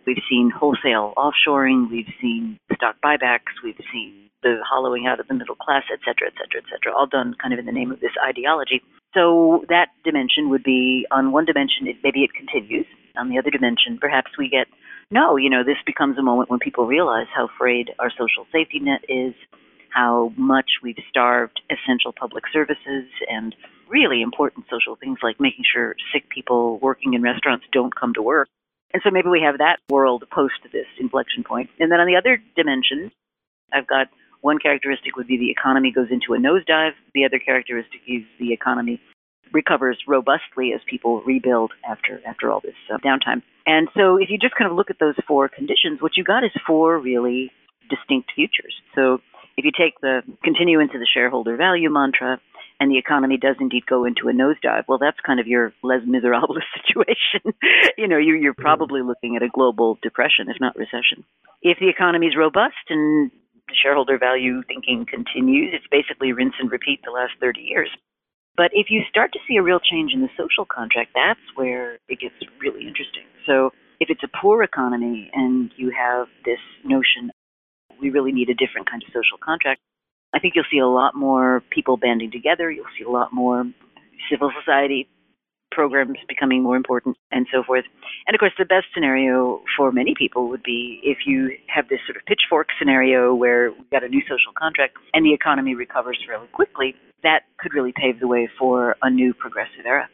we've 0.08 0.24
seen 0.30 0.50
wholesale 0.50 1.14
offshoring, 1.18 1.92
we've 1.92 2.10
seen 2.20 2.58
stock 2.74 2.96
buybacks, 3.06 3.54
we've 3.64 3.80
seen 3.94 4.30
the 4.42 4.58
hollowing 4.68 5.06
out 5.06 5.20
of 5.20 5.28
the 5.28 5.36
middle 5.36 5.56
class, 5.56 5.84
et 5.94 6.00
cetera, 6.02 6.30
et 6.30 6.34
cetera, 6.42 6.62
et 6.66 6.70
cetera, 6.72 6.96
all 6.98 7.06
done 7.06 7.36
kind 7.40 7.54
of 7.54 7.60
in 7.60 7.68
the 7.68 7.72
name 7.72 7.92
of 7.92 8.00
this 8.00 8.18
ideology. 8.26 8.82
So 9.14 9.66
that 9.70 9.88
dimension 10.04 10.50
would 10.50 10.64
be 10.64 11.06
on 11.12 11.32
one 11.32 11.46
dimension, 11.46 11.88
it, 11.88 11.98
maybe 12.04 12.24
it 12.24 12.32
continues. 12.34 12.86
On 13.18 13.30
the 13.30 13.38
other 13.38 13.50
dimension, 13.50 13.98
perhaps 14.00 14.32
we 14.38 14.48
get, 14.50 14.68
no, 15.12 15.36
you 15.36 15.50
know, 15.50 15.64
this 15.66 15.78
becomes 15.86 16.18
a 16.18 16.22
moment 16.22 16.50
when 16.50 16.60
people 16.60 16.88
realize 16.88 17.28
how 17.36 17.50
frayed 17.58 17.92
our 18.00 18.10
social 18.10 18.48
safety 18.52 18.80
net 18.80 19.02
is, 19.10 19.34
how 19.90 20.32
much 20.38 20.80
we've 20.82 20.96
starved 21.10 21.60
essential 21.70 22.14
public 22.18 22.46
services 22.54 23.06
and 23.30 23.54
really 23.90 24.22
important 24.22 24.66
social 24.72 24.96
things 24.96 25.20
like 25.22 25.40
making 25.40 25.66
sure 25.68 25.96
sick 26.14 26.30
people 26.30 26.80
working 26.80 27.14
in 27.14 27.22
restaurants 27.22 27.66
don't 27.74 27.94
come 27.94 28.14
to 28.14 28.22
work. 28.22 28.48
And 28.94 29.02
so 29.04 29.12
maybe 29.12 29.28
we 29.28 29.42
have 29.46 29.58
that 29.58 29.80
world 29.90 30.24
post 30.32 30.56
this 30.72 30.88
inflection 31.00 31.44
point. 31.44 31.70
And 31.80 31.92
then 31.92 32.00
on 32.00 32.08
the 32.08 32.16
other 32.16 32.42
dimension, 32.56 33.12
I've 33.74 33.88
got 33.88 34.08
one 34.42 34.58
characteristic 34.60 35.16
would 35.16 35.28
be 35.28 35.38
the 35.38 35.52
economy 35.52 35.92
goes 35.92 36.08
into 36.12 36.34
a 36.34 36.38
nosedive. 36.38 36.92
The 37.14 37.26
other 37.26 37.40
characteristic 37.40 38.02
is 38.08 38.24
the 38.40 38.54
economy 38.54 39.00
recovers 39.54 39.98
robustly 40.08 40.72
as 40.74 40.82
people 40.90 41.22
rebuild 41.26 41.72
after 41.90 42.22
after 42.26 42.52
all 42.52 42.62
this 42.62 42.76
uh, 42.94 42.98
downtime. 42.98 43.42
And 43.66 43.88
so 43.96 44.18
if 44.18 44.30
you 44.30 44.38
just 44.38 44.56
kind 44.56 44.70
of 44.70 44.78
look 44.78 44.90
at 44.90 45.00
those 45.00 45.16
four 45.28 45.50
conditions, 45.50 46.02
what 46.02 46.18
you 46.18 46.24
got 46.24 46.44
is 46.44 46.52
four 46.66 46.98
really 47.00 47.52
distinct 47.90 48.32
futures. 48.34 48.74
So 48.96 49.20
if 49.58 49.66
you 49.66 49.72
take 49.78 50.00
the 50.02 50.22
continue 50.44 50.80
into 50.80 50.98
the 50.98 51.08
shareholder 51.12 51.58
value 51.58 51.90
mantra 51.90 52.40
and 52.80 52.90
the 52.90 52.98
economy 52.98 53.38
does 53.38 53.58
indeed 53.60 53.86
go 53.86 54.06
into 54.06 54.28
a 54.28 54.34
nosedive, 54.34 54.86
well, 54.88 54.98
that's 54.98 55.20
kind 55.26 55.40
of 55.40 55.48
your 55.48 55.74
les 55.84 56.02
miserables 56.06 56.64
situation. 56.88 57.54
you 57.98 58.08
know, 58.08 58.18
you're, 58.18 58.38
you're 58.38 58.56
probably 58.56 59.02
looking 59.02 59.36
at 59.36 59.44
a 59.44 59.50
global 59.50 60.00
depression, 60.02 60.48
if 60.50 60.58
not 60.60 60.76
recession. 60.76 61.24
If 61.62 61.78
the 61.80 61.90
economy 61.90 62.28
is 62.28 62.36
robust 62.36 62.90
and 62.90 63.30
shareholder 63.76 64.18
value 64.18 64.64
thinking 64.68 65.06
continues, 65.10 65.74
it's 65.74 65.88
basically 65.92 66.34
rinse 66.34 66.56
and 66.60 66.72
repeat 66.72 67.02
the 67.04 67.12
last 67.12 67.34
30 67.40 67.62
years. 67.62 67.90
But 68.58 68.72
if 68.74 68.88
you 68.90 69.02
start 69.10 69.32
to 69.34 69.40
see 69.48 69.58
a 69.58 69.64
real 69.64 69.80
change 69.80 70.12
in 70.14 70.22
the 70.22 70.30
social 70.38 70.66
contract, 70.66 71.12
that's 71.16 71.40
where 71.56 72.00
it 72.10 72.20
gets 72.20 72.36
really 72.60 72.88
interesting. 72.88 73.26
So 73.48 73.72
if 74.00 74.10
it's 74.10 74.24
a 74.24 74.38
poor 74.42 74.64
economy 74.64 75.32
and 75.34 75.72
you 75.78 75.92
have 75.98 76.28
this 76.44 76.60
notion, 76.84 77.32
we 78.02 78.10
really 78.10 78.32
need 78.32 78.50
a 78.50 78.54
different 78.54 78.90
kind 78.90 79.02
of 79.04 79.10
social 79.10 79.38
contract, 79.44 79.80
I 80.34 80.40
think 80.40 80.56
you'll 80.56 80.70
see 80.72 80.80
a 80.80 80.88
lot 80.88 81.16
more 81.16 81.62
people 81.70 81.98
banding 81.98 82.32
together. 82.32 82.72
You'll 82.72 82.92
see 82.98 83.04
a 83.04 83.10
lot 83.10 83.34
more 83.34 83.66
civil 84.30 84.52
society 84.60 85.08
programs 85.72 86.18
becoming 86.28 86.62
more 86.62 86.76
important 86.76 87.18
and 87.32 87.48
so 87.52 87.64
forth. 87.64 87.86
And 88.28 88.36
of 88.36 88.40
course, 88.40 88.52
the 88.58 88.66
best 88.66 88.88
scenario 88.94 89.62
for 89.78 89.92
many 89.92 90.14
people 90.18 90.50
would 90.50 90.64
be 90.64 91.00
if 91.04 91.20
you 91.26 91.52
have 91.68 91.88
this 91.90 92.00
sort 92.06 92.18
of 92.18 92.24
pitchfork 92.26 92.68
scenario 92.78 93.34
where 93.34 93.72
we've 93.72 93.90
got 93.90 94.04
a 94.04 94.10
new 94.10 94.22
social 94.22 94.54
contract 94.58 94.98
and 95.14 95.26
the 95.26 95.34
economy 95.34 95.76
recovers 95.76 96.20
fairly 96.28 96.48
quickly. 96.54 96.96
That 97.24 97.42
could 97.60 97.74
really 97.74 97.94
pave 97.96 98.20
the 98.20 98.28
way 98.28 98.50
for 98.60 98.96
a 99.02 99.10
new 99.10 99.34
progressive 99.34 99.86
era. 99.86 100.10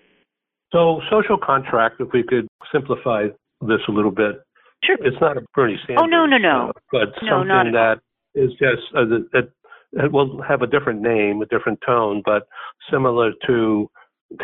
So, 0.71 1.01
social 1.09 1.37
contract, 1.37 1.95
if 2.01 2.09
we 2.13 2.23
could 2.23 2.47
simplify 2.71 3.27
this 3.61 3.79
a 3.87 3.91
little 3.91 4.11
bit, 4.11 4.43
Sure. 4.83 4.97
it's 4.99 5.19
not 5.19 5.37
a 5.37 5.41
Bernie 5.55 5.79
Sanders. 5.87 6.03
Oh, 6.03 6.05
no, 6.05 6.25
no, 6.25 6.37
no. 6.37 6.69
uh, 6.69 6.79
but 6.91 7.09
No, 7.23 7.39
something 7.39 7.71
that 7.71 7.99
is 8.35 8.51
just 8.51 8.83
uh, 8.95 9.05
that, 9.05 9.27
that 9.33 9.49
it 9.93 10.11
will 10.11 10.41
have 10.47 10.61
a 10.61 10.67
different 10.67 11.01
name, 11.01 11.41
a 11.41 11.45
different 11.45 11.79
tone, 11.85 12.21
but 12.25 12.47
similar 12.91 13.31
to 13.47 13.89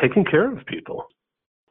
taking 0.01 0.25
care 0.25 0.51
of 0.51 0.65
people. 0.65 1.07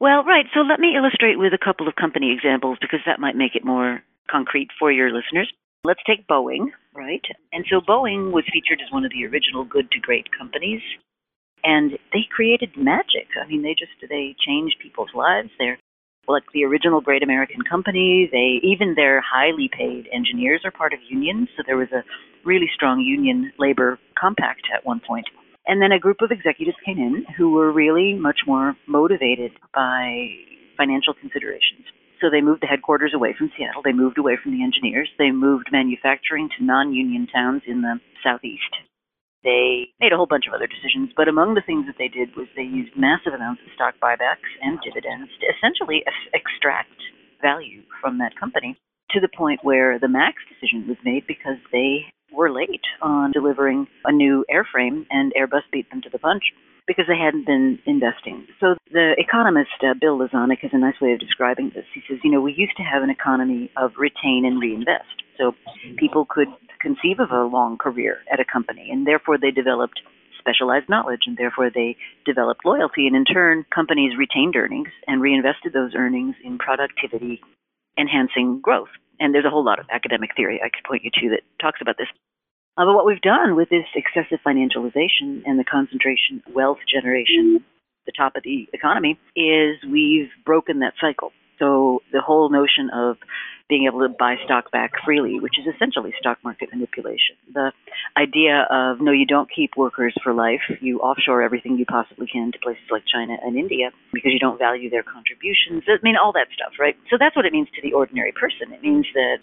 Well, 0.00 0.24
right. 0.24 0.46
So 0.52 0.60
let 0.60 0.80
me 0.80 0.96
illustrate 0.96 1.38
with 1.38 1.52
a 1.54 1.64
couple 1.64 1.86
of 1.86 1.94
company 1.94 2.32
examples 2.32 2.78
because 2.80 3.00
that 3.06 3.20
might 3.20 3.36
make 3.36 3.54
it 3.54 3.64
more 3.64 4.02
concrete 4.30 4.68
for 4.78 4.90
your 4.90 5.10
listeners. 5.10 5.52
Let's 5.84 6.02
take 6.06 6.26
Boeing, 6.26 6.70
right? 6.94 7.22
And 7.52 7.64
so 7.70 7.80
Boeing 7.80 8.32
was 8.32 8.44
featured 8.52 8.80
as 8.84 8.92
one 8.92 9.04
of 9.04 9.12
the 9.12 9.26
original 9.26 9.64
good 9.64 9.90
to 9.92 10.00
great 10.00 10.26
companies. 10.36 10.80
And 11.64 11.92
they 12.12 12.26
created 12.30 12.70
magic. 12.76 13.30
I 13.40 13.46
mean, 13.46 13.62
they 13.62 13.74
just 13.78 13.92
they 14.08 14.34
changed 14.44 14.76
people's 14.82 15.14
lives. 15.14 15.50
They're 15.58 15.78
like 16.28 16.44
the 16.52 16.64
original 16.64 17.00
great 17.00 17.22
American 17.22 17.62
company. 17.62 18.28
They 18.30 18.58
even 18.66 18.94
their 18.94 19.20
highly 19.20 19.70
paid 19.70 20.08
engineers 20.12 20.62
are 20.64 20.70
part 20.70 20.92
of 20.92 21.00
unions, 21.08 21.48
so 21.56 21.62
there 21.66 21.76
was 21.76 21.90
a 21.92 22.04
really 22.44 22.70
strong 22.74 23.00
union 23.00 23.52
labor 23.58 23.98
compact 24.18 24.62
at 24.74 24.84
one 24.84 25.00
point. 25.06 25.26
And 25.66 25.80
then 25.80 25.92
a 25.92 25.98
group 25.98 26.18
of 26.20 26.30
executives 26.30 26.76
came 26.84 26.98
in 26.98 27.24
who 27.36 27.52
were 27.52 27.70
really 27.70 28.14
much 28.14 28.40
more 28.46 28.74
motivated 28.86 29.52
by 29.74 30.26
financial 30.76 31.14
considerations. 31.14 31.86
So 32.20 32.30
they 32.30 32.40
moved 32.40 32.62
the 32.62 32.70
headquarters 32.70 33.12
away 33.14 33.34
from 33.36 33.50
Seattle. 33.56 33.82
They 33.82 33.92
moved 33.92 34.18
away 34.18 34.38
from 34.40 34.52
the 34.52 34.62
engineers. 34.62 35.10
They 35.18 35.30
moved 35.30 35.70
manufacturing 35.70 36.48
to 36.56 36.64
non 36.64 36.92
union 36.92 37.26
towns 37.26 37.62
in 37.66 37.82
the 37.82 37.98
southeast. 38.22 38.70
They 39.42 39.90
made 39.98 40.12
a 40.12 40.16
whole 40.16 40.30
bunch 40.30 40.46
of 40.46 40.54
other 40.54 40.70
decisions, 40.70 41.10
but 41.16 41.26
among 41.26 41.54
the 41.54 41.66
things 41.66 41.86
that 41.86 41.98
they 41.98 42.06
did 42.06 42.30
was 42.38 42.46
they 42.54 42.62
used 42.62 42.94
massive 42.94 43.34
amounts 43.34 43.62
of 43.66 43.74
stock 43.74 43.98
buybacks 43.98 44.46
and 44.62 44.78
dividends 44.86 45.34
to 45.42 45.50
essentially 45.50 46.06
ex- 46.06 46.30
extract 46.30 46.94
value 47.42 47.82
from 48.00 48.18
that 48.18 48.38
company 48.38 48.78
to 49.10 49.18
the 49.18 49.28
point 49.36 49.58
where 49.66 49.98
the 49.98 50.06
MAX 50.06 50.38
decision 50.46 50.86
was 50.86 50.96
made 51.04 51.26
because 51.26 51.58
they 51.74 52.06
were 52.32 52.50
late 52.50 52.84
on 53.00 53.32
delivering 53.32 53.86
a 54.04 54.12
new 54.12 54.44
airframe 54.50 55.06
and 55.10 55.32
Airbus 55.34 55.62
beat 55.70 55.88
them 55.90 56.00
to 56.02 56.10
the 56.10 56.18
punch 56.18 56.42
because 56.86 57.04
they 57.06 57.16
hadn't 57.16 57.46
been 57.46 57.78
investing. 57.86 58.46
So 58.60 58.74
the 58.90 59.14
economist 59.16 59.70
uh, 59.82 59.94
Bill 60.00 60.18
Lazonick 60.18 60.60
has 60.62 60.72
a 60.72 60.78
nice 60.78 61.00
way 61.00 61.12
of 61.12 61.20
describing 61.20 61.70
this. 61.74 61.84
He 61.94 62.02
says, 62.08 62.18
you 62.24 62.30
know, 62.30 62.40
we 62.40 62.54
used 62.56 62.76
to 62.76 62.82
have 62.82 63.02
an 63.02 63.10
economy 63.10 63.70
of 63.76 63.92
retain 63.98 64.44
and 64.44 64.60
reinvest. 64.60 65.22
So 65.38 65.52
people 65.96 66.26
could 66.28 66.48
conceive 66.80 67.20
of 67.20 67.30
a 67.30 67.44
long 67.44 67.78
career 67.78 68.18
at 68.32 68.40
a 68.40 68.44
company 68.44 68.88
and 68.90 69.06
therefore 69.06 69.38
they 69.38 69.50
developed 69.50 70.00
specialized 70.38 70.88
knowledge 70.88 71.22
and 71.26 71.36
therefore 71.36 71.70
they 71.72 71.96
developed 72.26 72.64
loyalty 72.64 73.06
and 73.06 73.14
in 73.14 73.24
turn 73.24 73.64
companies 73.72 74.18
retained 74.18 74.56
earnings 74.56 74.90
and 75.06 75.22
reinvested 75.22 75.72
those 75.72 75.92
earnings 75.94 76.34
in 76.42 76.58
productivity 76.58 77.40
enhancing 77.98 78.60
growth. 78.60 78.88
And 79.20 79.34
there's 79.34 79.44
a 79.44 79.50
whole 79.50 79.64
lot 79.64 79.78
of 79.78 79.86
academic 79.90 80.30
theory 80.36 80.60
I 80.64 80.68
could 80.68 80.84
point 80.84 81.04
you 81.04 81.10
to 81.10 81.30
that 81.30 81.42
talks 81.60 81.80
about 81.80 81.96
this. 81.98 82.08
Uh, 82.76 82.86
but 82.86 82.94
what 82.94 83.06
we've 83.06 83.20
done 83.20 83.54
with 83.54 83.68
this 83.68 83.84
excessive 83.94 84.38
financialization 84.44 85.42
and 85.44 85.58
the 85.58 85.64
concentration 85.64 86.42
wealth 86.54 86.78
generation, 86.90 87.62
the 88.06 88.12
top 88.16 88.34
of 88.34 88.42
the 88.42 88.68
economy, 88.72 89.18
is 89.36 89.76
we've 89.88 90.30
broken 90.44 90.80
that 90.80 90.94
cycle. 91.00 91.32
So 91.62 92.02
the 92.10 92.20
whole 92.20 92.50
notion 92.50 92.90
of 92.92 93.18
being 93.68 93.86
able 93.86 94.02
to 94.02 94.08
buy 94.08 94.34
stock 94.44 94.72
back 94.72 94.90
freely, 95.04 95.38
which 95.38 95.54
is 95.58 95.64
essentially 95.72 96.12
stock 96.18 96.38
market 96.42 96.70
manipulation. 96.74 97.38
The 97.54 97.70
idea 98.18 98.66
of 98.68 99.00
no, 99.00 99.12
you 99.12 99.26
don't 99.26 99.48
keep 99.48 99.76
workers 99.76 100.12
for 100.24 100.34
life. 100.34 100.60
You 100.80 100.98
offshore 100.98 101.40
everything 101.40 101.78
you 101.78 101.86
possibly 101.86 102.26
can 102.26 102.50
to 102.50 102.58
places 102.58 102.82
like 102.90 103.04
China 103.06 103.36
and 103.40 103.56
India 103.56 103.90
because 104.12 104.32
you 104.34 104.40
don't 104.40 104.58
value 104.58 104.90
their 104.90 105.04
contributions. 105.04 105.84
I 105.86 106.02
mean, 106.02 106.16
all 106.18 106.32
that 106.32 106.48
stuff, 106.52 106.72
right? 106.80 106.96
So 107.08 107.16
that's 107.18 107.36
what 107.36 107.46
it 107.46 107.52
means 107.52 107.68
to 107.76 107.80
the 107.80 107.94
ordinary 107.94 108.32
person. 108.32 108.74
It 108.74 108.82
means 108.82 109.06
that 109.14 109.38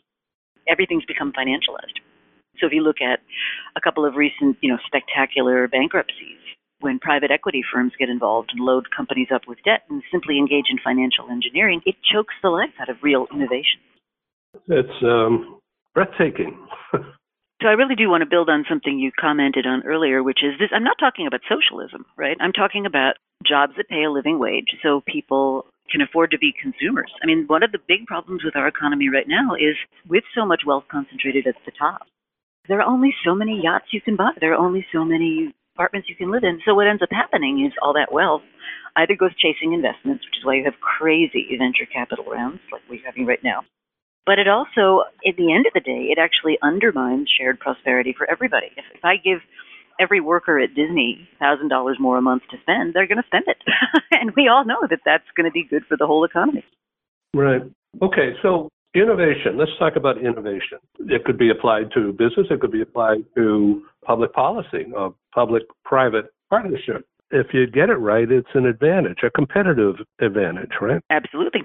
everything's 0.68 1.06
become 1.06 1.32
financialized. 1.32 2.04
So 2.60 2.68
if 2.68 2.74
you 2.74 2.84
look 2.84 3.00
at 3.00 3.24
a 3.78 3.82
couple 3.82 4.06
of 4.06 4.16
recent, 4.16 4.58
you 4.60 4.70
know, 4.70 4.78
spectacular 4.86 5.70
bankruptcies, 5.70 6.44
when 6.82 7.00
private 7.00 7.32
equity 7.32 7.64
firms 7.74 7.94
get 8.00 8.10
involved 8.10 8.52
and 8.54 8.64
load 8.64 8.88
companies 8.96 9.28
up 9.34 9.42
with 9.48 9.58
debt 9.64 9.84
and 9.90 10.04
simply 10.12 10.38
engage 10.38 10.66
in 10.70 10.78
financial 10.84 11.30
engineering, 11.30 11.82
it 11.86 11.96
chokes 12.04 12.34
the 12.42 12.50
life 12.50 12.74
out 12.82 12.90
of 12.90 12.98
real 13.02 13.28
innovation. 13.34 13.80
It's 14.68 15.04
um, 15.04 15.60
breathtaking. 15.94 16.58
So 17.62 17.68
I 17.68 17.74
really 17.74 17.96
do 17.96 18.10
want 18.10 18.22
to 18.22 18.30
build 18.30 18.50
on 18.50 18.64
something 18.70 19.00
you 19.00 19.12
commented 19.20 19.66
on 19.68 19.84
earlier, 19.84 20.24
which 20.24 20.40
is 20.44 20.58
this 20.58 20.70
I'm 20.72 20.86
not 20.86 20.96
talking 20.98 21.28
about 21.28 21.42
socialism, 21.44 22.06
right? 22.16 22.38
I'm 22.40 22.54
talking 22.54 22.86
about 22.86 23.16
jobs 23.46 23.74
that 23.76 23.90
pay 23.90 24.04
a 24.04 24.12
living 24.12 24.40
wage 24.40 24.80
so 24.82 25.02
people 25.06 25.66
can 25.92 26.00
afford 26.00 26.32
to 26.32 26.38
be 26.38 26.54
consumers. 26.56 27.12
I 27.22 27.26
mean, 27.26 27.46
one 27.48 27.64
of 27.64 27.74
the 27.74 27.84
big 27.86 28.06
problems 28.06 28.46
with 28.46 28.56
our 28.56 28.68
economy 28.68 29.10
right 29.10 29.28
now 29.28 29.56
is 29.56 29.76
with 30.08 30.24
so 30.34 30.46
much 30.46 30.62
wealth 30.66 30.86
concentrated 30.90 31.48
at 31.48 31.56
the 31.66 31.74
top, 31.78 32.08
there 32.70 32.80
are 32.80 32.88
only 32.88 33.14
so 33.26 33.36
many 33.36 33.60
yachts 33.62 33.88
you 33.92 34.00
can 34.00 34.16
buy. 34.16 34.32
There 34.40 34.54
are 34.54 34.66
only 34.66 34.86
so 34.94 35.04
many 35.04 35.54
apartments 35.80 36.10
you 36.10 36.16
can 36.16 36.30
live 36.30 36.44
in. 36.44 36.60
So 36.66 36.76
what 36.76 36.88
ends 36.88 37.02
up 37.02 37.10
happening 37.10 37.66
is 37.66 37.72
all 37.82 37.94
that 37.94 38.12
wealth 38.12 38.44
either 38.98 39.16
goes 39.16 39.32
chasing 39.40 39.72
investments, 39.72 40.26
which 40.28 40.36
is 40.38 40.44
why 40.44 40.56
you 40.56 40.66
have 40.66 40.76
crazy 40.84 41.48
venture 41.58 41.88
capital 41.88 42.26
rounds 42.26 42.60
like 42.70 42.82
we're 42.90 43.06
having 43.06 43.26
right 43.26 43.40
now. 43.44 43.64
But 44.26 44.40
it 44.40 44.48
also, 44.50 45.08
at 45.26 45.38
the 45.38 45.54
end 45.54 45.66
of 45.66 45.74
the 45.74 45.80
day, 45.80 46.12
it 46.12 46.20
actually 46.20 46.60
undermines 46.62 47.32
shared 47.32 47.60
prosperity 47.60 48.14
for 48.16 48.30
everybody. 48.30 48.68
If, 48.76 48.84
if 48.94 49.06
I 49.06 49.16
give 49.16 49.40
every 50.02 50.20
worker 50.20 50.60
at 50.60 50.76
Disney 50.76 51.28
thousand 51.40 51.70
dollars 51.70 51.98
more 51.98 52.18
a 52.18 52.22
month 52.22 52.44
to 52.52 52.58
spend, 52.62 52.94
they're 52.94 53.08
going 53.08 53.24
to 53.24 53.28
spend 53.28 53.46
it, 53.48 53.58
and 54.12 54.32
we 54.36 54.50
all 54.50 54.66
know 54.66 54.84
that 54.90 55.00
that's 55.06 55.32
going 55.36 55.46
to 55.46 55.52
be 55.52 55.64
good 55.64 55.84
for 55.88 55.96
the 55.98 56.06
whole 56.06 56.26
economy. 56.26 56.66
Right. 57.34 57.62
Okay. 58.02 58.34
So 58.44 58.68
innovation. 58.96 59.58
Let's 59.58 59.72
talk 59.78 59.96
about 59.96 60.18
innovation. 60.18 60.80
It 61.00 61.24
could 61.26 61.38
be 61.38 61.50
applied 61.50 61.92
to 61.94 62.12
business. 62.12 62.48
It 62.50 62.60
could 62.60 62.72
be 62.72 62.82
applied 62.82 63.26
to 63.36 63.84
public 64.06 64.34
policy, 64.34 64.86
or 64.96 65.14
public-private 65.34 66.26
partnership. 66.50 67.06
If 67.32 67.48
you 67.54 67.68
get 67.68 67.90
it 67.90 67.96
right, 67.96 68.30
it's 68.30 68.50
an 68.56 68.66
advantage, 68.66 69.20
a 69.24 69.30
competitive 69.30 69.96
advantage, 70.20 70.72
right? 70.82 71.02
Absolutely, 71.12 71.62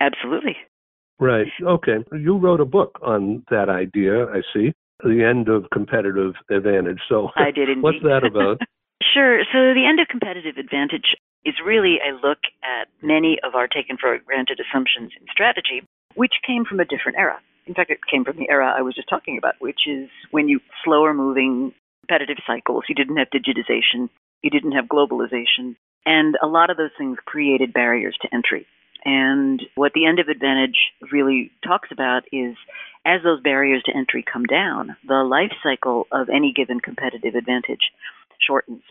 absolutely. 0.00 0.56
Right. 1.18 1.46
Okay. 1.60 2.04
You 2.12 2.36
wrote 2.36 2.60
a 2.60 2.64
book 2.64 2.98
on 3.02 3.42
that 3.50 3.68
idea, 3.68 4.26
I 4.26 4.42
see. 4.54 4.72
The 5.02 5.24
end 5.24 5.48
of 5.48 5.64
competitive 5.72 6.34
advantage. 6.50 7.00
So 7.08 7.30
I 7.36 7.50
did 7.50 7.68
indeed. 7.68 7.82
what's 7.82 8.02
that 8.02 8.24
about? 8.24 8.60
Sure. 9.14 9.40
So 9.52 9.72
the 9.74 9.86
end 9.88 10.00
of 10.00 10.08
competitive 10.08 10.58
advantage 10.58 11.16
is 11.44 11.54
really 11.64 11.96
a 12.02 12.12
look 12.14 12.38
at 12.62 12.88
many 13.00 13.38
of 13.42 13.54
our 13.54 13.68
taken 13.68 13.96
for 13.96 14.18
granted 14.18 14.60
assumptions 14.60 15.12
in 15.18 15.24
strategy, 15.30 15.86
which 16.14 16.34
came 16.46 16.64
from 16.64 16.80
a 16.80 16.84
different 16.84 17.18
era. 17.18 17.38
In 17.66 17.74
fact, 17.74 17.90
it 17.90 17.98
came 18.10 18.24
from 18.24 18.36
the 18.36 18.48
era 18.48 18.74
I 18.76 18.82
was 18.82 18.94
just 18.94 19.08
talking 19.08 19.36
about, 19.36 19.54
which 19.58 19.80
is 19.86 20.08
when 20.30 20.48
you 20.48 20.60
slower 20.84 21.12
moving 21.12 21.72
competitive 22.08 22.42
cycles. 22.46 22.84
You 22.88 22.94
didn't 22.94 23.18
have 23.18 23.28
digitization. 23.28 24.08
You 24.42 24.50
didn't 24.50 24.72
have 24.72 24.86
globalization. 24.86 25.76
And 26.06 26.36
a 26.42 26.46
lot 26.46 26.70
of 26.70 26.76
those 26.76 26.90
things 26.96 27.18
created 27.26 27.74
barriers 27.74 28.16
to 28.22 28.28
entry. 28.32 28.66
And 29.04 29.62
what 29.74 29.92
the 29.94 30.06
end 30.06 30.18
of 30.18 30.28
advantage 30.28 30.76
really 31.12 31.50
talks 31.64 31.90
about 31.92 32.22
is 32.32 32.56
as 33.04 33.22
those 33.22 33.42
barriers 33.42 33.82
to 33.84 33.96
entry 33.96 34.24
come 34.30 34.44
down, 34.44 34.96
the 35.06 35.22
life 35.22 35.52
cycle 35.62 36.06
of 36.10 36.28
any 36.28 36.52
given 36.54 36.80
competitive 36.80 37.34
advantage 37.34 37.92
shortens. 38.44 38.82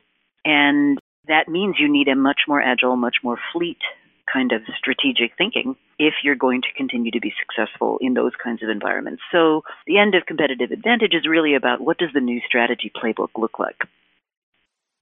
And 0.46 1.00
that 1.28 1.48
means 1.48 1.76
you 1.80 1.92
need 1.92 2.08
a 2.08 2.16
much 2.16 2.42
more 2.48 2.62
agile, 2.62 2.96
much 2.96 3.18
more 3.24 3.38
fleet 3.52 3.80
kind 4.32 4.52
of 4.52 4.62
strategic 4.78 5.38
thinking 5.38 5.76
if 6.00 6.14
you're 6.24 6.36
going 6.36 6.62
to 6.62 6.68
continue 6.76 7.12
to 7.12 7.20
be 7.20 7.34
successful 7.40 7.98
in 8.02 8.14
those 8.14 8.34
kinds 8.42 8.62
of 8.64 8.70
environments. 8.70 9.22
So 9.32 9.62
the 9.86 9.98
end 9.98 10.16
of 10.16 10.26
competitive 10.26 10.72
advantage 10.72 11.14
is 11.14 11.28
really 11.28 11.56
about 11.56 11.82
what 11.82 11.98
does 11.98 12.10
the 12.14 12.22
new 12.22 12.40
strategy 12.46 12.92
playbook 12.96 13.30
look 13.38 13.60
like? 13.60 13.78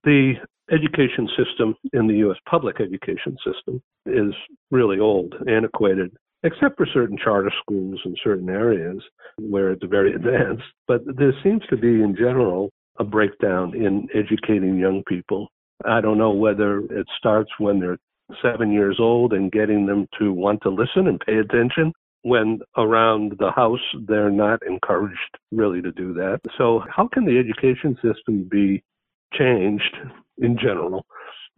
The 0.03 0.34
education 0.72 1.27
system 1.38 1.75
in 1.94 2.08
the 2.08 2.17
U.S. 2.17 2.38
public 2.50 2.79
education 2.79 3.38
system 3.46 3.82
is 4.05 4.34
really 4.72 5.00
old, 5.00 5.34
antiquated, 5.48 6.15
except 6.44 6.77
for 6.77 6.88
certain 6.91 7.17
charter 7.17 7.51
schools 7.62 8.00
in 8.05 8.15
certain 8.24 8.50
areas 8.50 9.01
where 9.39 9.72
it's 9.72 9.86
very 9.86 10.13
advanced. 10.15 10.63
But 10.88 11.01
there 11.17 11.34
seems 11.44 11.63
to 11.70 11.77
be, 11.77 12.01
in 12.01 12.15
general, 12.17 12.70
a 13.00 13.03
breakdown 13.03 13.75
in 13.75 14.08
educating 14.13 14.77
young 14.77 15.03
people. 15.08 15.50
I 15.86 16.01
don't 16.01 16.17
know 16.17 16.32
whether 16.32 16.79
it 16.79 17.08
starts 17.17 17.50
when 17.58 17.79
they're 17.79 17.98
seven 18.41 18.72
years 18.72 18.98
old 19.00 19.34
and 19.34 19.51
getting 19.51 19.86
them 19.86 20.08
to 20.20 20.34
want 20.34 20.62
to 20.63 20.70
listen 20.70 21.08
and 21.08 21.20
pay 21.20 21.38
attention. 21.38 21.94
When 22.24 22.60
around 22.75 23.34
the 23.38 23.51
house, 23.51 23.79
they're 24.08 24.32
not 24.32 24.60
encouraged 24.67 25.38
really 25.51 25.82
to 25.84 25.91
do 25.91 26.13
that. 26.13 26.39
So, 26.58 26.84
how 26.89 27.08
can 27.08 27.25
the 27.25 27.38
education 27.38 27.96
system 28.01 28.48
be 28.50 28.84
changed 29.34 29.96
in 30.39 30.58
general? 30.58 31.05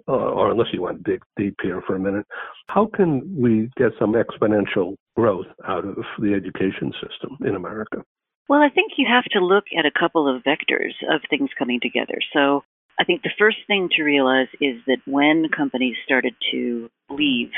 Uh, 0.08 0.12
or 0.12 0.52
unless 0.52 0.68
you 0.72 0.82
want 0.82 1.04
to 1.04 1.12
dig 1.12 1.22
deep 1.38 1.56
here 1.62 1.82
for 1.88 1.96
a 1.96 2.00
minute, 2.00 2.26
how 2.68 2.86
can 2.86 3.22
we 3.36 3.70
get 3.78 3.92
some 3.98 4.14
exponential 4.14 4.96
growth 5.16 5.48
out 5.68 5.86
of 5.86 5.98
the 6.20 6.34
education 6.34 6.94
system 7.02 7.36
in 7.46 7.56
America? 7.56 8.04
Well, 8.48 8.62
I 8.62 8.70
think 8.70 8.94
you 8.98 9.08
have 9.10 9.26
to 9.32 9.40
look 9.40 9.66
at 9.78 9.86
a 9.86 10.00
couple 10.00 10.28
of 10.34 10.44
vectors 10.44 10.94
of 11.10 11.22
things 11.30 11.50
coming 11.58 11.80
together. 11.82 12.20
So, 12.32 12.64
I 13.00 13.04
think 13.04 13.22
the 13.22 13.32
first 13.38 13.58
thing 13.68 13.90
to 13.96 14.04
realize 14.04 14.48
is 14.60 14.78
that 14.88 14.98
when 15.06 15.50
companies 15.56 15.96
started 16.04 16.34
to 16.52 16.90
leave 17.10 17.52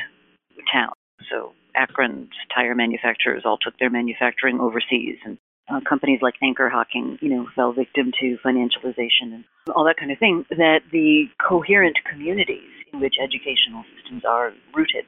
town, 0.72 0.92
so 1.32 1.54
Akron's 1.76 2.34
tire 2.54 2.76
manufacturers 2.76 3.44
all 3.46 3.58
took 3.58 3.78
their 3.80 3.90
manufacturing 3.90 4.60
overseas, 4.60 5.18
and 5.24 5.38
uh, 5.70 5.80
companies 5.88 6.20
like 6.22 6.34
Anchor 6.42 6.70
Hocking, 6.70 7.18
you 7.22 7.30
know, 7.30 7.48
fell 7.56 7.72
victim 7.72 8.12
to 8.20 8.38
financialization 8.46 9.34
and 9.34 9.44
all 9.76 9.86
that 9.86 9.98
kind 9.98 10.12
of 10.12 10.18
thing, 10.18 10.46
that 10.50 10.82
the 10.92 11.26
coherent 11.48 11.98
communities 12.10 12.72
in 12.92 13.00
which 13.00 13.16
educational 13.22 13.84
systems 13.96 14.24
are 14.26 14.52
rooted 14.74 15.06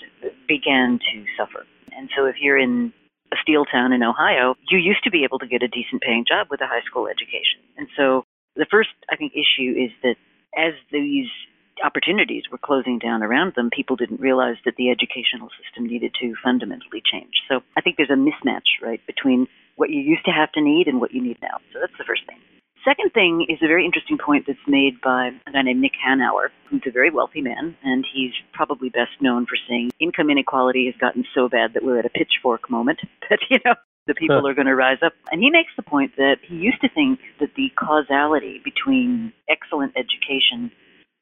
began 0.47 0.99
to 1.11 1.25
suffer. 1.37 1.65
And 1.97 2.09
so 2.15 2.25
if 2.25 2.35
you're 2.39 2.59
in 2.59 2.93
a 3.33 3.37
steel 3.41 3.65
town 3.65 3.91
in 3.91 4.03
Ohio, 4.03 4.55
you 4.69 4.77
used 4.77 5.03
to 5.03 5.11
be 5.11 5.23
able 5.23 5.39
to 5.39 5.47
get 5.47 5.63
a 5.63 5.67
decent 5.67 6.01
paying 6.01 6.25
job 6.27 6.47
with 6.49 6.61
a 6.61 6.67
high 6.67 6.83
school 6.85 7.07
education. 7.07 7.59
And 7.77 7.87
so 7.97 8.23
the 8.55 8.67
first, 8.69 8.89
I 9.11 9.15
think, 9.15 9.33
issue 9.33 9.71
is 9.71 9.91
that 10.03 10.15
as 10.57 10.73
these 10.91 11.29
opportunities 11.83 12.43
were 12.51 12.57
closing 12.57 12.99
down 12.99 13.23
around 13.23 13.53
them, 13.55 13.69
people 13.71 13.95
didn't 13.95 14.19
realize 14.19 14.57
that 14.65 14.75
the 14.77 14.89
educational 14.89 15.49
system 15.61 15.85
needed 15.87 16.13
to 16.21 16.33
fundamentally 16.43 17.01
change. 17.03 17.33
So 17.49 17.61
I 17.77 17.81
think 17.81 17.97
there's 17.97 18.09
a 18.09 18.19
mismatch, 18.19 18.81
right, 18.81 19.01
between 19.07 19.47
what 19.75 19.89
you 19.89 20.01
used 20.01 20.25
to 20.25 20.31
have 20.31 20.51
to 20.53 20.61
need 20.61 20.87
and 20.87 20.99
what 20.99 21.13
you 21.13 21.21
need 21.21 21.37
now. 21.41 21.57
So 21.73 21.79
that's 21.79 21.97
the 21.97 22.03
first 22.03 22.25
thing. 22.27 22.37
Second 22.83 23.13
thing 23.13 23.45
is 23.47 23.59
a 23.61 23.67
very 23.67 23.85
interesting 23.85 24.17
point 24.17 24.45
that's 24.47 24.67
made 24.67 24.99
by 25.01 25.29
a 25.45 25.51
guy 25.51 25.61
named 25.61 25.81
Nick 25.81 25.93
Hanauer, 26.03 26.49
who's 26.67 26.81
a 26.87 26.91
very 26.91 27.11
wealthy 27.11 27.41
man, 27.41 27.77
and 27.83 28.05
he's 28.11 28.33
probably 28.53 28.89
best 28.89 29.11
known 29.21 29.45
for 29.45 29.55
saying 29.69 29.91
income 29.99 30.31
inequality 30.31 30.87
has 30.87 30.95
gotten 30.99 31.23
so 31.35 31.47
bad 31.47 31.73
that 31.73 31.83
we're 31.83 31.99
at 31.99 32.05
a 32.05 32.09
pitchfork 32.09 32.69
moment 32.69 32.99
But, 33.29 33.39
you 33.49 33.59
know, 33.63 33.75
the 34.07 34.15
people 34.15 34.47
are 34.47 34.53
going 34.53 34.67
to 34.67 34.75
rise 34.75 34.97
up. 35.05 35.13
And 35.31 35.41
he 35.41 35.49
makes 35.49 35.71
the 35.75 35.83
point 35.83 36.15
that 36.17 36.37
he 36.47 36.55
used 36.55 36.81
to 36.81 36.89
think 36.89 37.19
that 37.39 37.55
the 37.55 37.69
causality 37.77 38.59
between 38.63 39.33
excellent 39.49 39.93
education 39.95 40.71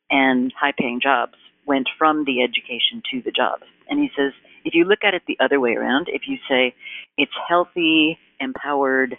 and 0.09 0.53
high 0.59 0.73
paying 0.77 0.99
jobs 1.01 1.35
went 1.65 1.87
from 1.97 2.25
the 2.25 2.41
education 2.41 3.03
to 3.11 3.21
the 3.23 3.31
jobs. 3.31 3.63
And 3.89 3.99
he 3.99 4.09
says, 4.17 4.33
if 4.65 4.73
you 4.73 4.85
look 4.85 4.99
at 5.03 5.13
it 5.13 5.23
the 5.27 5.37
other 5.39 5.59
way 5.59 5.75
around, 5.75 6.07
if 6.09 6.23
you 6.27 6.37
say 6.49 6.73
it's 7.17 7.31
healthy, 7.47 8.17
empowered, 8.39 9.17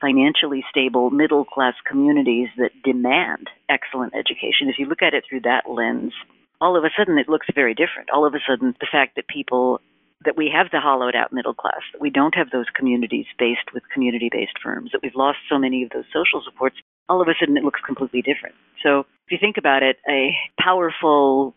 financially 0.00 0.64
stable 0.70 1.10
middle 1.10 1.44
class 1.44 1.74
communities 1.88 2.48
that 2.56 2.70
demand 2.84 3.50
excellent 3.68 4.14
education, 4.14 4.68
if 4.68 4.78
you 4.78 4.86
look 4.86 5.02
at 5.02 5.14
it 5.14 5.24
through 5.28 5.40
that 5.40 5.64
lens, 5.68 6.12
all 6.60 6.76
of 6.76 6.84
a 6.84 6.90
sudden 6.96 7.18
it 7.18 7.28
looks 7.28 7.46
very 7.54 7.74
different. 7.74 8.10
All 8.10 8.26
of 8.26 8.34
a 8.34 8.38
sudden, 8.48 8.74
the 8.80 8.86
fact 8.90 9.16
that 9.16 9.26
people 9.28 9.80
that 10.24 10.36
we 10.36 10.50
have 10.52 10.66
the 10.72 10.80
hollowed 10.80 11.14
out 11.14 11.32
middle 11.32 11.54
class, 11.54 11.82
that 11.92 12.00
we 12.00 12.10
don't 12.10 12.34
have 12.34 12.50
those 12.50 12.66
communities 12.74 13.26
based 13.38 13.72
with 13.72 13.82
community 13.92 14.28
based 14.30 14.58
firms, 14.62 14.90
that 14.92 15.00
we've 15.02 15.14
lost 15.14 15.38
so 15.48 15.58
many 15.58 15.82
of 15.82 15.90
those 15.90 16.04
social 16.12 16.42
supports, 16.44 16.76
all 17.08 17.22
of 17.22 17.28
a 17.28 17.34
sudden 17.38 17.56
it 17.56 17.64
looks 17.64 17.80
completely 17.86 18.22
different. 18.22 18.54
So 18.82 19.00
if 19.26 19.30
you 19.30 19.38
think 19.40 19.56
about 19.56 19.82
it, 19.82 19.96
a 20.08 20.34
powerful, 20.60 21.54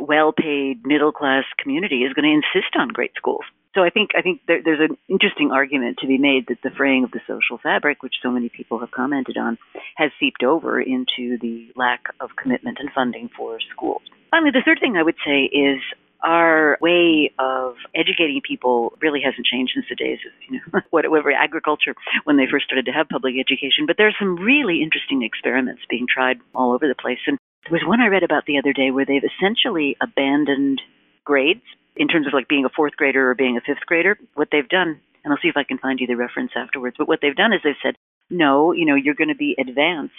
well 0.00 0.32
paid 0.32 0.84
middle 0.84 1.12
class 1.12 1.44
community 1.58 2.02
is 2.02 2.12
going 2.14 2.24
to 2.24 2.34
insist 2.34 2.74
on 2.78 2.88
great 2.88 3.12
schools. 3.16 3.44
So 3.74 3.82
I 3.82 3.90
think 3.90 4.10
I 4.16 4.22
think 4.22 4.40
there, 4.46 4.60
there's 4.64 4.88
an 4.88 4.96
interesting 5.08 5.50
argument 5.50 5.98
to 5.98 6.06
be 6.06 6.16
made 6.16 6.46
that 6.46 6.58
the 6.62 6.70
fraying 6.70 7.02
of 7.02 7.10
the 7.10 7.20
social 7.26 7.58
fabric, 7.58 8.02
which 8.02 8.14
so 8.22 8.30
many 8.30 8.48
people 8.48 8.78
have 8.78 8.92
commented 8.92 9.36
on, 9.36 9.58
has 9.96 10.12
seeped 10.20 10.44
over 10.44 10.80
into 10.80 11.38
the 11.42 11.72
lack 11.74 12.02
of 12.20 12.30
commitment 12.40 12.78
and 12.78 12.90
funding 12.94 13.30
for 13.36 13.58
schools. 13.74 14.02
Finally, 14.30 14.52
the 14.52 14.62
third 14.64 14.78
thing 14.80 14.96
I 14.96 15.02
would 15.02 15.18
say 15.26 15.50
is 15.50 15.80
our 16.24 16.78
way 16.80 17.30
of 17.38 17.76
educating 17.94 18.40
people 18.40 18.96
really 19.00 19.20
hasn't 19.20 19.46
changed 19.46 19.72
since 19.74 19.86
the 19.88 19.94
days 19.94 20.18
of 20.26 20.32
you 20.48 20.58
know 20.58 20.80
whatever 20.90 21.30
agriculture 21.30 21.94
when 22.24 22.36
they 22.36 22.48
first 22.50 22.64
started 22.64 22.86
to 22.86 22.92
have 22.92 23.08
public 23.08 23.34
education. 23.38 23.86
But 23.86 23.96
there's 23.98 24.16
some 24.18 24.36
really 24.36 24.82
interesting 24.82 25.22
experiments 25.22 25.82
being 25.88 26.06
tried 26.08 26.38
all 26.54 26.72
over 26.72 26.88
the 26.88 26.96
place. 26.96 27.20
And 27.26 27.38
there 27.68 27.78
was 27.78 27.86
one 27.86 28.00
I 28.00 28.08
read 28.08 28.24
about 28.24 28.46
the 28.46 28.58
other 28.58 28.72
day 28.72 28.90
where 28.90 29.04
they've 29.04 29.22
essentially 29.22 29.96
abandoned 30.02 30.80
grades 31.24 31.64
in 31.96 32.08
terms 32.08 32.26
of 32.26 32.32
like 32.32 32.48
being 32.48 32.64
a 32.64 32.74
fourth 32.74 32.96
grader 32.96 33.30
or 33.30 33.34
being 33.34 33.56
a 33.56 33.60
fifth 33.60 33.84
grader. 33.86 34.18
What 34.34 34.48
they've 34.50 34.68
done, 34.68 35.00
and 35.24 35.32
I'll 35.32 35.40
see 35.42 35.48
if 35.48 35.56
I 35.56 35.64
can 35.64 35.78
find 35.78 36.00
you 36.00 36.06
the 36.06 36.16
reference 36.16 36.52
afterwards. 36.56 36.96
But 36.98 37.08
what 37.08 37.20
they've 37.22 37.36
done 37.36 37.52
is 37.52 37.60
they've 37.62 37.74
said, 37.82 37.94
no, 38.30 38.72
you 38.72 38.86
know, 38.86 38.94
you're 38.94 39.14
going 39.14 39.28
to 39.28 39.34
be 39.34 39.56
advanced 39.58 40.12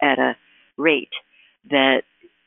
at 0.00 0.18
a 0.18 0.36
rate 0.76 1.12
that 1.70 2.02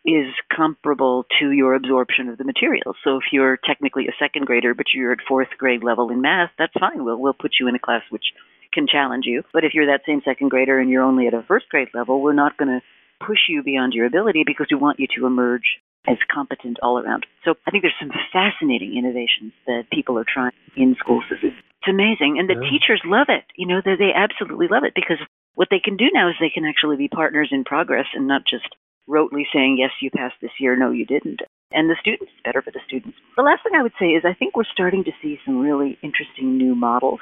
is 0.05 0.27
comparable 0.55 1.25
to 1.39 1.51
your 1.51 1.73
absorption 1.73 2.29
of 2.29 2.37
the 2.37 2.43
material. 2.43 2.93
So 3.03 3.17
if 3.17 3.23
you're 3.31 3.57
technically 3.57 4.07
a 4.07 4.15
second 4.19 4.45
grader, 4.45 4.73
but 4.73 4.87
you're 4.93 5.11
at 5.11 5.19
fourth 5.27 5.49
grade 5.57 5.83
level 5.83 6.11
in 6.11 6.21
math, 6.21 6.51
that's 6.57 6.73
fine. 6.79 7.03
We'll 7.03 7.19
we'll 7.19 7.33
put 7.33 7.53
you 7.59 7.67
in 7.67 7.75
a 7.75 7.79
class 7.79 8.03
which 8.09 8.25
can 8.73 8.87
challenge 8.87 9.25
you. 9.25 9.43
But 9.53 9.63
if 9.63 9.73
you're 9.73 9.87
that 9.87 10.01
same 10.05 10.21
second 10.23 10.49
grader 10.49 10.79
and 10.79 10.89
you're 10.89 11.03
only 11.03 11.27
at 11.27 11.33
a 11.33 11.43
first 11.47 11.69
grade 11.69 11.89
level, 11.93 12.21
we're 12.21 12.33
not 12.33 12.57
going 12.57 12.69
to 12.69 12.81
push 13.25 13.49
you 13.49 13.63
beyond 13.63 13.93
your 13.93 14.05
ability 14.05 14.43
because 14.45 14.67
we 14.69 14.77
want 14.77 14.99
you 14.99 15.07
to 15.17 15.25
emerge 15.25 15.79
as 16.07 16.17
competent 16.31 16.77
all 16.83 16.99
around. 16.99 17.25
So 17.43 17.55
I 17.65 17.71
think 17.71 17.81
there's 17.81 17.97
some 17.99 18.11
fascinating 18.31 18.97
innovations 18.97 19.53
that 19.65 19.89
people 19.91 20.19
are 20.19 20.25
trying 20.27 20.51
in 20.75 20.95
school 20.99 21.23
systems. 21.29 21.53
It's 21.57 21.89
amazing, 21.89 22.37
and 22.37 22.49
the 22.49 22.61
yeah. 22.61 22.69
teachers 22.69 23.01
love 23.05 23.27
it. 23.29 23.45
You 23.55 23.67
know, 23.67 23.81
they 23.83 23.95
they 23.95 24.11
absolutely 24.13 24.67
love 24.69 24.83
it 24.83 24.93
because 24.93 25.17
what 25.55 25.69
they 25.71 25.79
can 25.79 25.97
do 25.97 26.05
now 26.13 26.29
is 26.29 26.35
they 26.39 26.53
can 26.53 26.65
actually 26.65 26.97
be 26.97 27.07
partners 27.07 27.49
in 27.51 27.63
progress 27.63 28.05
and 28.13 28.27
not 28.27 28.43
just 28.49 28.67
rotely 29.09 29.43
saying, 29.53 29.77
yes, 29.79 29.91
you 30.01 30.09
passed 30.11 30.35
this 30.41 30.51
year, 30.59 30.75
no, 30.75 30.91
you 30.91 31.05
didn't. 31.05 31.41
And 31.71 31.89
the 31.89 31.97
students, 31.99 32.31
better 32.43 32.61
for 32.61 32.71
the 32.71 32.79
students. 32.85 33.17
The 33.35 33.43
last 33.43 33.63
thing 33.63 33.73
I 33.77 33.83
would 33.83 33.97
say 33.99 34.15
is 34.15 34.23
I 34.25 34.33
think 34.33 34.55
we're 34.55 34.69
starting 34.71 35.03
to 35.03 35.11
see 35.21 35.37
some 35.45 35.59
really 35.59 35.97
interesting 36.01 36.57
new 36.57 36.75
models. 36.75 37.19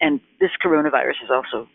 And 0.00 0.20
this 0.40 0.50
coronavirus 0.64 1.22
is 1.24 1.30
also 1.30 1.68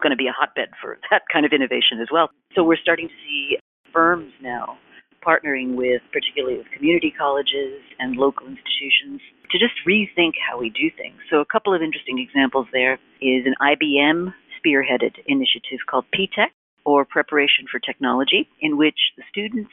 going 0.00 0.10
to 0.10 0.16
be 0.16 0.28
a 0.28 0.36
hotbed 0.36 0.70
for 0.80 0.98
that 1.10 1.22
kind 1.32 1.46
of 1.46 1.52
innovation 1.52 2.00
as 2.00 2.08
well. 2.12 2.30
So 2.54 2.62
we're 2.64 2.80
starting 2.80 3.08
to 3.08 3.18
see 3.26 3.58
firms 3.92 4.32
now 4.40 4.78
partnering 5.22 5.76
with, 5.76 6.02
particularly 6.12 6.58
with 6.58 6.66
community 6.74 7.14
colleges 7.16 7.78
and 7.98 8.16
local 8.16 8.46
institutions, 8.46 9.22
to 9.50 9.58
just 9.58 9.74
rethink 9.86 10.34
how 10.34 10.58
we 10.58 10.68
do 10.70 10.90
things. 10.98 11.16
So 11.30 11.38
a 11.38 11.46
couple 11.46 11.74
of 11.74 11.80
interesting 11.80 12.18
examples 12.18 12.66
there 12.72 12.94
is 13.22 13.46
an 13.46 13.54
IBM 13.62 14.34
spearheaded 14.58 15.14
initiative 15.26 15.78
called 15.88 16.06
P-TECH, 16.12 16.50
or 16.84 17.04
preparation 17.04 17.66
for 17.70 17.78
technology, 17.78 18.48
in 18.60 18.76
which 18.76 18.98
the 19.16 19.22
students 19.30 19.70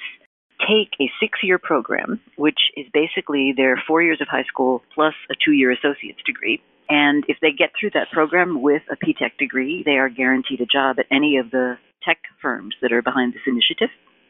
take 0.60 0.92
a 1.00 1.12
six 1.20 1.40
year 1.44 1.58
program, 1.58 2.20
which 2.36 2.60
is 2.76 2.86
basically 2.94 3.54
their 3.56 3.82
four 3.88 4.02
years 4.02 4.20
of 4.22 4.28
high 4.28 4.44
school 4.44 4.82
plus 4.94 5.14
a 5.30 5.36
two 5.44 5.54
year 5.54 5.72
associate's 5.72 6.22
degree. 6.26 6.62
And 6.90 7.24
if 7.28 7.38
they 7.42 7.52
get 7.52 7.72
through 7.80 7.92
that 7.92 8.10
program 8.12 8.62
with 8.64 8.82
a 8.92 8.96
P-TECH 8.96 9.38
degree, 9.38 9.84
they 9.86 9.98
are 9.98 10.10
guaranteed 10.10 10.60
a 10.60 10.66
job 10.66 10.98
at 10.98 11.06
any 11.12 11.38
of 11.38 11.52
the 11.52 11.78
tech 12.04 12.18
firms 12.42 12.76
that 12.82 12.92
are 12.92 13.04
behind 13.04 13.34
this 13.34 13.46
initiative. 13.46 13.90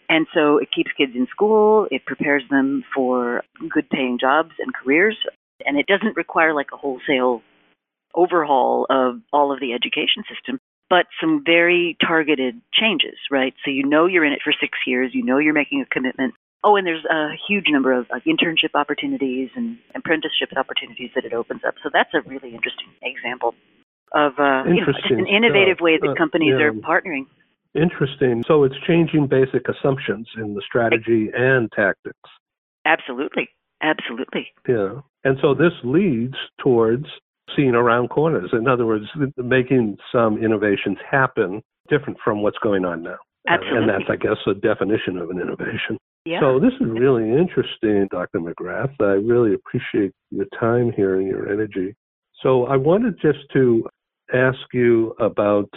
And 0.10 0.28
so 0.34 0.58
it 0.58 0.70
keeps 0.76 0.92
kids 0.98 1.14
in 1.16 1.28
school, 1.28 1.88
it 1.90 2.06
prepares 2.06 2.44
them 2.50 2.84
for 2.94 3.44
good 3.70 3.90
paying 3.90 4.18
jobs 4.20 4.52
and 4.60 4.74
careers, 4.74 5.16
and 5.66 5.78
it 5.78 5.86
doesn't 5.86 6.18
require 6.18 6.54
like 6.54 6.70
a 6.74 6.78
wholesale 6.78 7.42
overhaul 8.16 8.88
of 8.90 9.22
all 9.32 9.54
of 9.54 9.60
the 9.60 9.72
education 9.72 10.24
system 10.28 10.60
but 10.90 11.06
some 11.22 11.44
very 11.46 11.98
targeted 12.06 12.60
changes, 12.74 13.18
right? 13.30 13.54
So 13.64 13.72
you 13.72 13.86
know 13.86 14.06
you're 14.06 14.26
in 14.26 14.34
it 14.34 14.40
for 14.44 14.54
six 14.60 14.78
years, 14.86 15.12
you 15.14 15.24
know 15.24 15.38
you're 15.38 15.54
making 15.54 15.82
a 15.82 15.86
commitment. 15.86 16.34
Oh, 16.64 16.76
and 16.76 16.86
there's 16.86 17.06
a 17.06 17.30
huge 17.48 17.66
number 17.70 17.94
of 17.94 18.08
uh, 18.12 18.20
internship 18.28 18.76
opportunities 18.76 19.50
and 19.56 19.78
apprenticeship 19.96 20.50
opportunities 20.58 21.12
that 21.16 21.24
it 21.24 21.34
opens 21.34 21.62
up. 21.66 21.76
So 21.82 21.90
that's 21.94 22.14
a 22.14 22.22
really 22.28 22.54
interesting 22.54 22.90
example 23.02 23.56
of 24.14 24.34
uh, 24.40 24.64
you 24.66 24.82
know, 24.82 24.92
an 25.10 25.28
innovative 25.28 25.80
way 25.80 25.98
that 26.02 26.10
uh, 26.10 26.16
companies 26.16 26.56
yeah. 26.60 26.66
are 26.66 26.74
partnering. 26.74 27.28
Interesting. 27.76 28.44
So 28.48 28.64
it's 28.64 28.76
changing 28.88 29.28
basic 29.28 29.68
assumptions 29.70 30.28
in 30.36 30.56
the 30.56 30.62
strategy 30.66 31.30
and 31.34 31.72
tactics. 31.72 32.18
Absolutely. 32.86 33.50
Absolutely. 33.82 34.48
Yeah. 34.68 35.02
And 35.24 35.38
so 35.42 35.54
this 35.54 35.74
leads 35.84 36.36
towards 36.62 37.06
seeing 37.56 37.76
around 37.76 38.10
corners. 38.10 38.50
In 38.54 38.68
other 38.68 38.86
words, 38.86 39.06
making 39.38 39.98
some 40.12 40.44
innovations 40.44 40.98
happen 41.10 41.62
different 41.90 42.18
from 42.24 42.42
what's 42.42 42.58
going 42.60 42.86
on 42.86 43.04
now. 43.04 43.18
Absolutely. 43.48 43.80
And 43.80 43.90
that's, 43.90 44.10
I 44.10 44.16
guess, 44.16 44.38
a 44.48 44.54
definition 44.54 45.18
of 45.18 45.30
an 45.30 45.40
innovation. 45.40 45.98
yeah. 46.26 46.40
So 46.40 46.60
this 46.60 46.74
is 46.80 46.88
really 46.88 47.32
interesting, 47.32 48.08
Dr. 48.12 48.40
McGrath. 48.40 48.94
I 49.00 49.14
really 49.14 49.54
appreciate 49.54 50.12
your 50.30 50.46
time 50.60 50.92
here 50.96 51.20
and 51.20 51.28
your 51.28 51.52
energy. 51.52 51.96
So 52.42 52.66
I 52.66 52.78
wanted 52.78 53.20
just 53.22 53.40
to 53.54 53.86
ask 54.34 54.60
you 54.74 55.16
about 55.20 55.70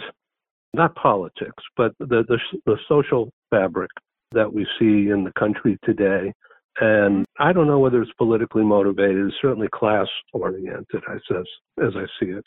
not 0.73 0.95
politics, 0.95 1.63
but 1.75 1.93
the, 1.99 2.23
the, 2.27 2.37
the 2.65 2.77
social 2.87 3.29
fabric 3.49 3.89
that 4.31 4.51
we 4.51 4.65
see 4.79 5.09
in 5.09 5.23
the 5.23 5.31
country 5.37 5.77
today. 5.83 6.33
And 6.79 7.25
I 7.39 7.53
don't 7.53 7.67
know 7.67 7.79
whether 7.79 8.01
it's 8.01 8.11
politically 8.17 8.63
motivated, 8.63 9.27
it's 9.27 9.35
certainly 9.41 9.67
class 9.73 10.07
oriented, 10.33 11.03
I 11.07 11.17
says, 11.31 11.45
as 11.83 11.93
I 11.95 12.05
see 12.19 12.31
it. 12.31 12.43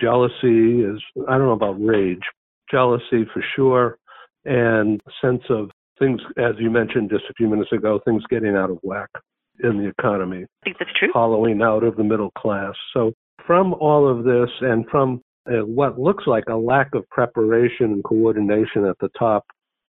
Jealousy 0.00 0.80
is, 0.80 1.00
I 1.28 1.38
don't 1.38 1.46
know 1.46 1.52
about 1.52 1.84
rage, 1.84 2.22
jealousy 2.70 3.24
for 3.32 3.44
sure, 3.56 3.98
and 4.44 5.00
sense 5.20 5.42
of 5.50 5.70
things, 5.98 6.20
as 6.36 6.54
you 6.58 6.70
mentioned 6.70 7.10
just 7.10 7.24
a 7.30 7.34
few 7.34 7.48
minutes 7.48 7.72
ago, 7.72 8.00
things 8.04 8.22
getting 8.30 8.56
out 8.56 8.70
of 8.70 8.78
whack 8.82 9.10
in 9.62 9.78
the 9.78 9.92
economy, 9.98 10.42
I 10.42 10.64
think 10.64 10.78
that's 10.78 10.90
true. 10.98 11.10
hollowing 11.12 11.62
out 11.62 11.84
of 11.84 11.96
the 11.96 12.02
middle 12.02 12.32
class. 12.36 12.74
So, 12.92 13.12
from 13.46 13.74
all 13.74 14.08
of 14.08 14.24
this 14.24 14.50
and 14.60 14.84
from 14.90 15.20
uh, 15.46 15.64
what 15.64 15.98
looks 15.98 16.24
like 16.26 16.44
a 16.48 16.56
lack 16.56 16.94
of 16.94 17.08
preparation 17.10 17.92
and 17.92 18.04
coordination 18.04 18.84
at 18.86 18.96
the 19.00 19.10
top, 19.18 19.44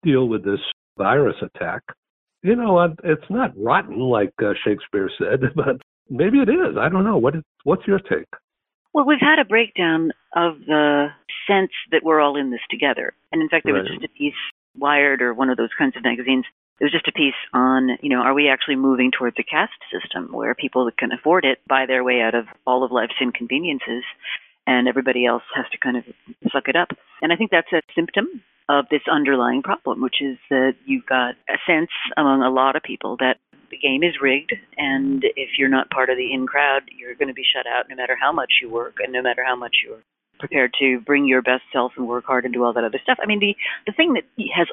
deal 0.02 0.28
with 0.28 0.44
this 0.44 0.60
virus 0.98 1.36
attack. 1.40 1.82
You 2.42 2.56
know? 2.56 2.94
It's 3.04 3.30
not 3.30 3.52
rotten 3.56 3.98
like 3.98 4.32
uh, 4.42 4.52
Shakespeare 4.64 5.10
said, 5.18 5.40
but 5.54 5.80
maybe 6.08 6.38
it 6.38 6.48
is. 6.48 6.76
I 6.78 6.88
don't 6.88 7.04
know. 7.04 7.18
What 7.18 7.36
is, 7.36 7.42
what's 7.64 7.86
your 7.86 7.98
take? 7.98 8.28
Well, 8.92 9.06
we've 9.06 9.20
had 9.20 9.38
a 9.38 9.44
breakdown 9.44 10.12
of 10.34 10.58
the 10.66 11.08
sense 11.46 11.72
that 11.90 12.02
we're 12.02 12.20
all 12.20 12.36
in 12.36 12.50
this 12.50 12.60
together. 12.70 13.12
And 13.30 13.42
in 13.42 13.48
fact, 13.48 13.64
there 13.64 13.74
was 13.74 13.88
just 13.88 14.04
a 14.04 14.08
piece, 14.16 14.34
Wired 14.78 15.22
or 15.22 15.34
one 15.34 15.50
of 15.50 15.56
those 15.56 15.70
kinds 15.78 15.96
of 15.96 16.02
magazines, 16.02 16.44
it 16.80 16.84
was 16.84 16.92
just 16.92 17.08
a 17.08 17.12
piece 17.12 17.36
on, 17.54 17.96
you 18.02 18.10
know, 18.10 18.20
are 18.20 18.34
we 18.34 18.48
actually 18.48 18.76
moving 18.76 19.10
towards 19.10 19.36
a 19.38 19.42
caste 19.42 19.80
system 19.90 20.28
where 20.32 20.54
people 20.54 20.84
that 20.84 20.98
can 20.98 21.12
afford 21.12 21.44
it 21.44 21.58
buy 21.66 21.86
their 21.86 22.04
way 22.04 22.20
out 22.20 22.34
of 22.34 22.44
all 22.66 22.84
of 22.84 22.92
life's 22.92 23.14
inconveniences 23.20 24.04
and 24.66 24.88
everybody 24.88 25.26
else 25.26 25.42
has 25.54 25.66
to 25.72 25.78
kind 25.78 25.96
of 25.96 26.04
suck 26.52 26.68
it 26.68 26.76
up? 26.76 26.88
And 27.22 27.32
I 27.32 27.36
think 27.36 27.50
that's 27.50 27.72
a 27.72 27.82
symptom 27.94 28.42
of 28.68 28.86
this 28.90 29.02
underlying 29.10 29.62
problem, 29.62 30.02
which 30.02 30.20
is 30.20 30.38
that 30.50 30.74
you've 30.84 31.06
got 31.06 31.34
a 31.48 31.58
sense 31.66 31.90
among 32.16 32.42
a 32.42 32.50
lot 32.50 32.76
of 32.76 32.82
people 32.82 33.16
that 33.18 33.36
the 33.70 33.76
game 33.76 34.02
is 34.02 34.14
rigged, 34.20 34.52
and 34.76 35.24
if 35.36 35.50
you're 35.58 35.68
not 35.68 35.90
part 35.90 36.10
of 36.10 36.16
the 36.16 36.32
in 36.32 36.46
crowd, 36.46 36.82
you're 36.96 37.14
going 37.14 37.28
to 37.28 37.34
be 37.34 37.42
shut 37.44 37.66
out 37.66 37.88
no 37.88 37.96
matter 37.96 38.16
how 38.20 38.32
much 38.32 38.52
you 38.62 38.70
work 38.70 38.96
and 39.02 39.12
no 39.12 39.22
matter 39.22 39.42
how 39.44 39.56
much 39.56 39.76
you're 39.84 40.02
prepared 40.38 40.72
to 40.78 41.00
bring 41.00 41.26
your 41.26 41.42
best 41.42 41.62
self 41.72 41.92
and 41.96 42.06
work 42.06 42.24
hard 42.26 42.44
and 42.44 42.54
do 42.54 42.62
all 42.62 42.72
that 42.72 42.84
other 42.84 43.00
stuff. 43.02 43.18
I 43.22 43.26
mean, 43.26 43.40
the 43.40 43.56
the 43.86 43.92
thing 43.92 44.14
that 44.14 44.24
has 44.54 44.68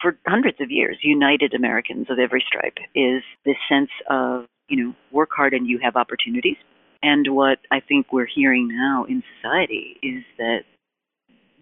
for 0.00 0.18
hundreds 0.26 0.60
of 0.60 0.70
years 0.70 0.98
united 1.02 1.54
Americans 1.54 2.08
of 2.10 2.18
every 2.18 2.44
stripe 2.46 2.76
is 2.94 3.22
this 3.44 3.56
sense 3.68 3.90
of 4.10 4.46
you 4.68 4.82
know 4.82 4.94
work 5.12 5.30
hard 5.34 5.54
and 5.54 5.66
you 5.66 5.78
have 5.82 5.96
opportunities. 5.96 6.56
And 7.04 7.26
what 7.34 7.58
I 7.70 7.80
think 7.80 8.12
we're 8.12 8.24
hearing 8.24 8.68
now 8.68 9.04
in 9.04 9.22
society 9.36 9.98
is 10.02 10.24
that 10.38 10.60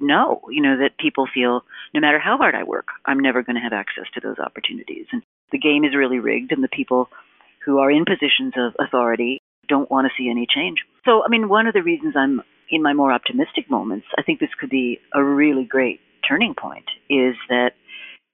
no, 0.00 0.40
you 0.50 0.62
know, 0.62 0.78
that 0.78 0.98
people 0.98 1.26
feel 1.32 1.62
no 1.92 2.00
matter 2.00 2.20
how 2.20 2.36
hard 2.36 2.54
I 2.54 2.62
work, 2.62 2.86
I'm 3.04 3.18
never 3.18 3.42
going 3.42 3.56
to 3.56 3.62
have 3.62 3.72
access 3.72 4.04
to 4.14 4.20
those 4.20 4.38
opportunities. 4.38 5.06
And 5.10 5.22
the 5.50 5.58
game 5.58 5.84
is 5.84 5.96
really 5.96 6.20
rigged, 6.20 6.52
and 6.52 6.62
the 6.62 6.68
people 6.68 7.08
who 7.64 7.78
are 7.78 7.90
in 7.90 8.04
positions 8.04 8.54
of 8.56 8.74
authority 8.78 9.40
don't 9.68 9.90
want 9.90 10.06
to 10.06 10.14
see 10.16 10.30
any 10.30 10.46
change. 10.46 10.78
So, 11.04 11.24
I 11.24 11.28
mean, 11.28 11.48
one 11.48 11.66
of 11.66 11.74
the 11.74 11.82
reasons 11.82 12.14
I'm 12.16 12.42
in 12.70 12.82
my 12.82 12.92
more 12.92 13.12
optimistic 13.12 13.68
moments, 13.68 14.06
I 14.16 14.22
think 14.22 14.38
this 14.38 14.54
could 14.58 14.70
be 14.70 15.00
a 15.12 15.22
really 15.22 15.64
great 15.64 16.00
turning 16.28 16.54
point, 16.54 16.86
is 17.10 17.34
that 17.48 17.72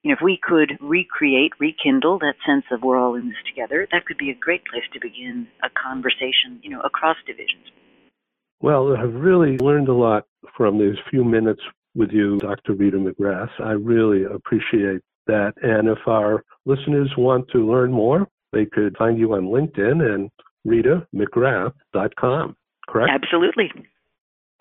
you 0.02 0.10
know, 0.10 0.16
if 0.18 0.22
we 0.22 0.38
could 0.40 0.78
recreate, 0.80 1.52
rekindle 1.58 2.18
that 2.20 2.34
sense 2.46 2.64
of 2.70 2.82
we're 2.82 2.98
all 2.98 3.14
in 3.14 3.28
this 3.28 3.36
together, 3.46 3.86
that 3.92 4.06
could 4.06 4.18
be 4.18 4.30
a 4.30 4.34
great 4.34 4.64
place 4.66 4.84
to 4.92 5.00
begin 5.00 5.46
a 5.62 5.68
conversation, 5.70 6.60
you 6.62 6.70
know, 6.70 6.80
across 6.80 7.16
divisions. 7.26 7.66
Well, 8.60 8.96
I've 8.96 9.14
really 9.14 9.56
learned 9.58 9.88
a 9.88 9.94
lot 9.94 10.24
from 10.56 10.78
these 10.78 10.96
few 11.10 11.24
minutes 11.24 11.60
with 11.94 12.10
you, 12.10 12.38
Dr. 12.38 12.74
Rita 12.74 12.96
McGrath. 12.96 13.50
I 13.60 13.72
really 13.72 14.24
appreciate 14.24 15.02
that. 15.26 15.52
And 15.62 15.88
if 15.88 15.98
our 16.06 16.44
listeners 16.64 17.12
want 17.16 17.48
to 17.50 17.58
learn 17.58 17.92
more, 17.92 18.26
they 18.52 18.66
could 18.66 18.96
find 18.96 19.18
you 19.18 19.34
on 19.34 19.44
LinkedIn 19.44 20.02
and 20.02 20.30
ritamcgrath.com, 20.66 22.56
correct? 22.88 23.10
Absolutely. 23.12 23.70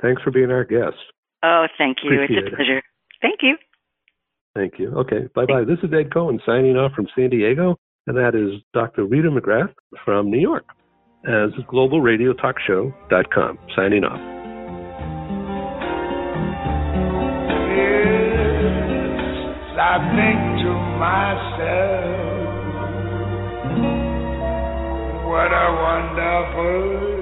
Thanks 0.01 0.21
for 0.21 0.31
being 0.31 0.51
our 0.51 0.63
guest. 0.63 0.97
Oh, 1.43 1.65
thank 1.77 1.97
you. 2.03 2.13
Appreciate 2.13 2.43
it's 2.43 2.53
a 2.53 2.55
pleasure. 2.55 2.81
Thank 3.21 3.39
you. 3.41 3.55
Thank 4.57 4.79
you. 4.79 4.89
Okay, 4.97 5.29
bye 5.35 5.45
bye. 5.45 5.63
This 5.63 5.77
is 5.83 5.93
Ed 5.93 6.11
Cohen 6.11 6.39
signing 6.43 6.77
off 6.77 6.93
from 6.93 7.05
San 7.15 7.29
Diego, 7.29 7.77
and 8.07 8.17
that 8.17 8.33
is 8.33 8.59
Dr. 8.73 9.05
Rita 9.05 9.29
McGrath 9.29 9.71
from 10.03 10.31
New 10.31 10.39
York 10.39 10.65
as 11.25 11.51
globalradiotalkshow.com. 11.71 13.59
Signing 13.75 14.03
off. 14.03 14.19
I 19.79 19.99
think 20.17 20.39
to 20.63 20.71
myself, 20.97 22.17
what 25.27 25.53
a 25.53 25.67
wonderful 25.85 27.16